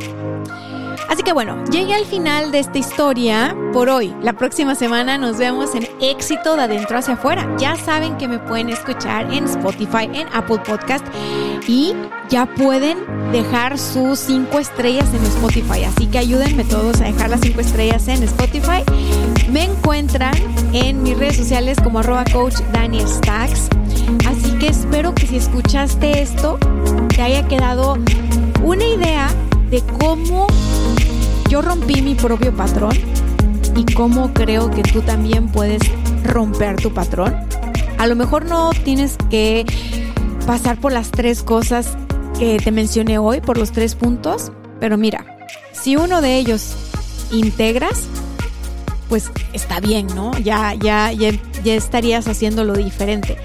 Así 1.09 1.23
que 1.23 1.33
bueno, 1.33 1.63
llegué 1.71 1.95
al 1.95 2.05
final 2.05 2.51
de 2.51 2.59
esta 2.59 2.77
historia 2.77 3.55
por 3.73 3.89
hoy. 3.89 4.13
La 4.21 4.33
próxima 4.33 4.75
semana 4.75 5.17
nos 5.17 5.37
vemos 5.39 5.73
en 5.73 5.87
Éxito 5.99 6.55
de 6.55 6.61
Adentro 6.61 6.99
hacia 6.99 7.15
afuera. 7.15 7.51
Ya 7.57 7.75
saben 7.75 8.15
que 8.17 8.27
me 8.27 8.37
pueden 8.37 8.69
escuchar 8.69 9.33
en 9.33 9.45
Spotify, 9.45 10.07
en 10.13 10.27
Apple 10.31 10.59
Podcast 10.59 11.03
y 11.67 11.95
ya 12.29 12.45
pueden 12.45 12.99
dejar 13.31 13.79
sus 13.79 14.19
cinco 14.19 14.59
estrellas 14.59 15.11
en 15.11 15.23
Spotify. 15.23 15.83
Así 15.83 16.05
que 16.05 16.19
ayúdenme 16.19 16.63
todos 16.63 17.01
a 17.01 17.05
dejar 17.05 17.31
las 17.31 17.41
cinco 17.41 17.61
estrellas 17.61 18.07
en 18.07 18.21
Spotify. 18.21 18.83
Me 19.51 19.63
encuentran 19.63 20.35
en 20.73 21.01
mis 21.01 21.17
redes 21.17 21.37
sociales 21.37 21.79
como 21.83 21.99
arroba 21.99 22.23
coach 22.31 22.59
Daniel 22.71 23.07
Stacks. 23.07 23.67
Así 24.27 24.51
que 24.59 24.67
espero 24.67 25.15
que 25.15 25.25
si 25.25 25.37
escuchaste 25.37 26.21
esto 26.21 26.59
te 27.07 27.23
haya 27.23 27.47
quedado 27.47 27.97
una 28.63 28.85
idea 28.85 29.29
de 29.69 29.83
cómo 29.99 30.47
yo 31.49 31.63
rompí 31.63 32.01
mi 32.01 32.13
propio 32.13 32.55
patrón 32.55 32.95
y 33.75 33.83
cómo 33.93 34.33
creo 34.33 34.69
que 34.69 34.83
tú 34.83 35.01
también 35.01 35.47
puedes 35.47 35.81
romper 36.23 36.75
tu 36.75 36.93
patrón. 36.93 37.35
A 37.97 38.07
lo 38.07 38.15
mejor 38.15 38.45
no 38.45 38.69
tienes 38.83 39.17
que 39.29 39.65
pasar 40.45 40.79
por 40.79 40.93
las 40.93 41.09
tres 41.09 41.41
cosas 41.41 41.97
que 42.37 42.57
te 42.63 42.71
mencioné 42.71 43.17
hoy, 43.17 43.41
por 43.41 43.57
los 43.57 43.71
tres 43.71 43.95
puntos, 43.95 44.51
pero 44.79 44.97
mira, 44.97 45.25
si 45.71 45.95
uno 45.95 46.21
de 46.21 46.37
ellos 46.37 46.75
integras, 47.31 48.05
pues 49.09 49.31
está 49.51 49.79
bien, 49.79 50.07
¿no? 50.15 50.37
Ya, 50.37 50.75
ya, 50.75 51.11
ya, 51.11 51.31
ya 51.63 51.73
estarías 51.73 52.27
haciéndolo 52.27 52.75
diferente. 52.75 53.37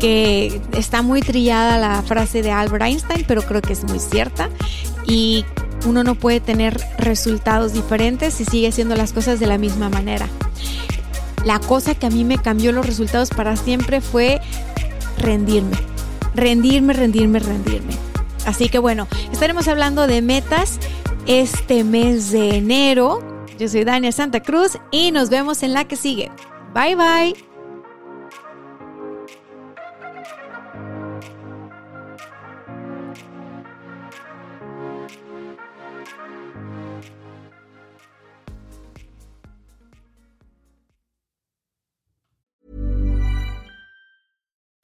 Que 0.00 0.60
está 0.72 1.02
muy 1.02 1.22
trillada 1.22 1.78
la 1.78 2.02
frase 2.02 2.42
de 2.42 2.50
Albert 2.50 2.84
Einstein, 2.84 3.24
pero 3.26 3.42
creo 3.42 3.62
que 3.62 3.72
es 3.72 3.84
muy 3.84 4.00
cierta. 4.00 4.50
Y 5.06 5.44
uno 5.84 6.04
no 6.04 6.14
puede 6.14 6.40
tener 6.40 6.80
resultados 6.98 7.72
diferentes 7.72 8.34
si 8.34 8.44
sigue 8.44 8.68
haciendo 8.68 8.96
las 8.96 9.12
cosas 9.12 9.40
de 9.40 9.46
la 9.46 9.58
misma 9.58 9.88
manera. 9.88 10.28
La 11.44 11.58
cosa 11.58 11.94
que 11.94 12.06
a 12.06 12.10
mí 12.10 12.24
me 12.24 12.38
cambió 12.38 12.72
los 12.72 12.86
resultados 12.86 13.30
para 13.30 13.56
siempre 13.56 14.00
fue 14.00 14.40
rendirme. 15.18 15.76
Rendirme, 16.34 16.94
rendirme, 16.94 17.38
rendirme. 17.38 17.94
Así 18.46 18.68
que 18.68 18.78
bueno, 18.78 19.06
estaremos 19.32 19.68
hablando 19.68 20.06
de 20.06 20.22
metas 20.22 20.78
este 21.26 21.84
mes 21.84 22.30
de 22.30 22.56
enero. 22.56 23.46
Yo 23.58 23.68
soy 23.68 23.84
Dania 23.84 24.12
Santa 24.12 24.40
Cruz 24.40 24.78
y 24.90 25.12
nos 25.12 25.30
vemos 25.30 25.62
en 25.62 25.72
la 25.72 25.84
que 25.84 25.96
sigue. 25.96 26.30
Bye 26.74 26.96
bye. 26.96 27.53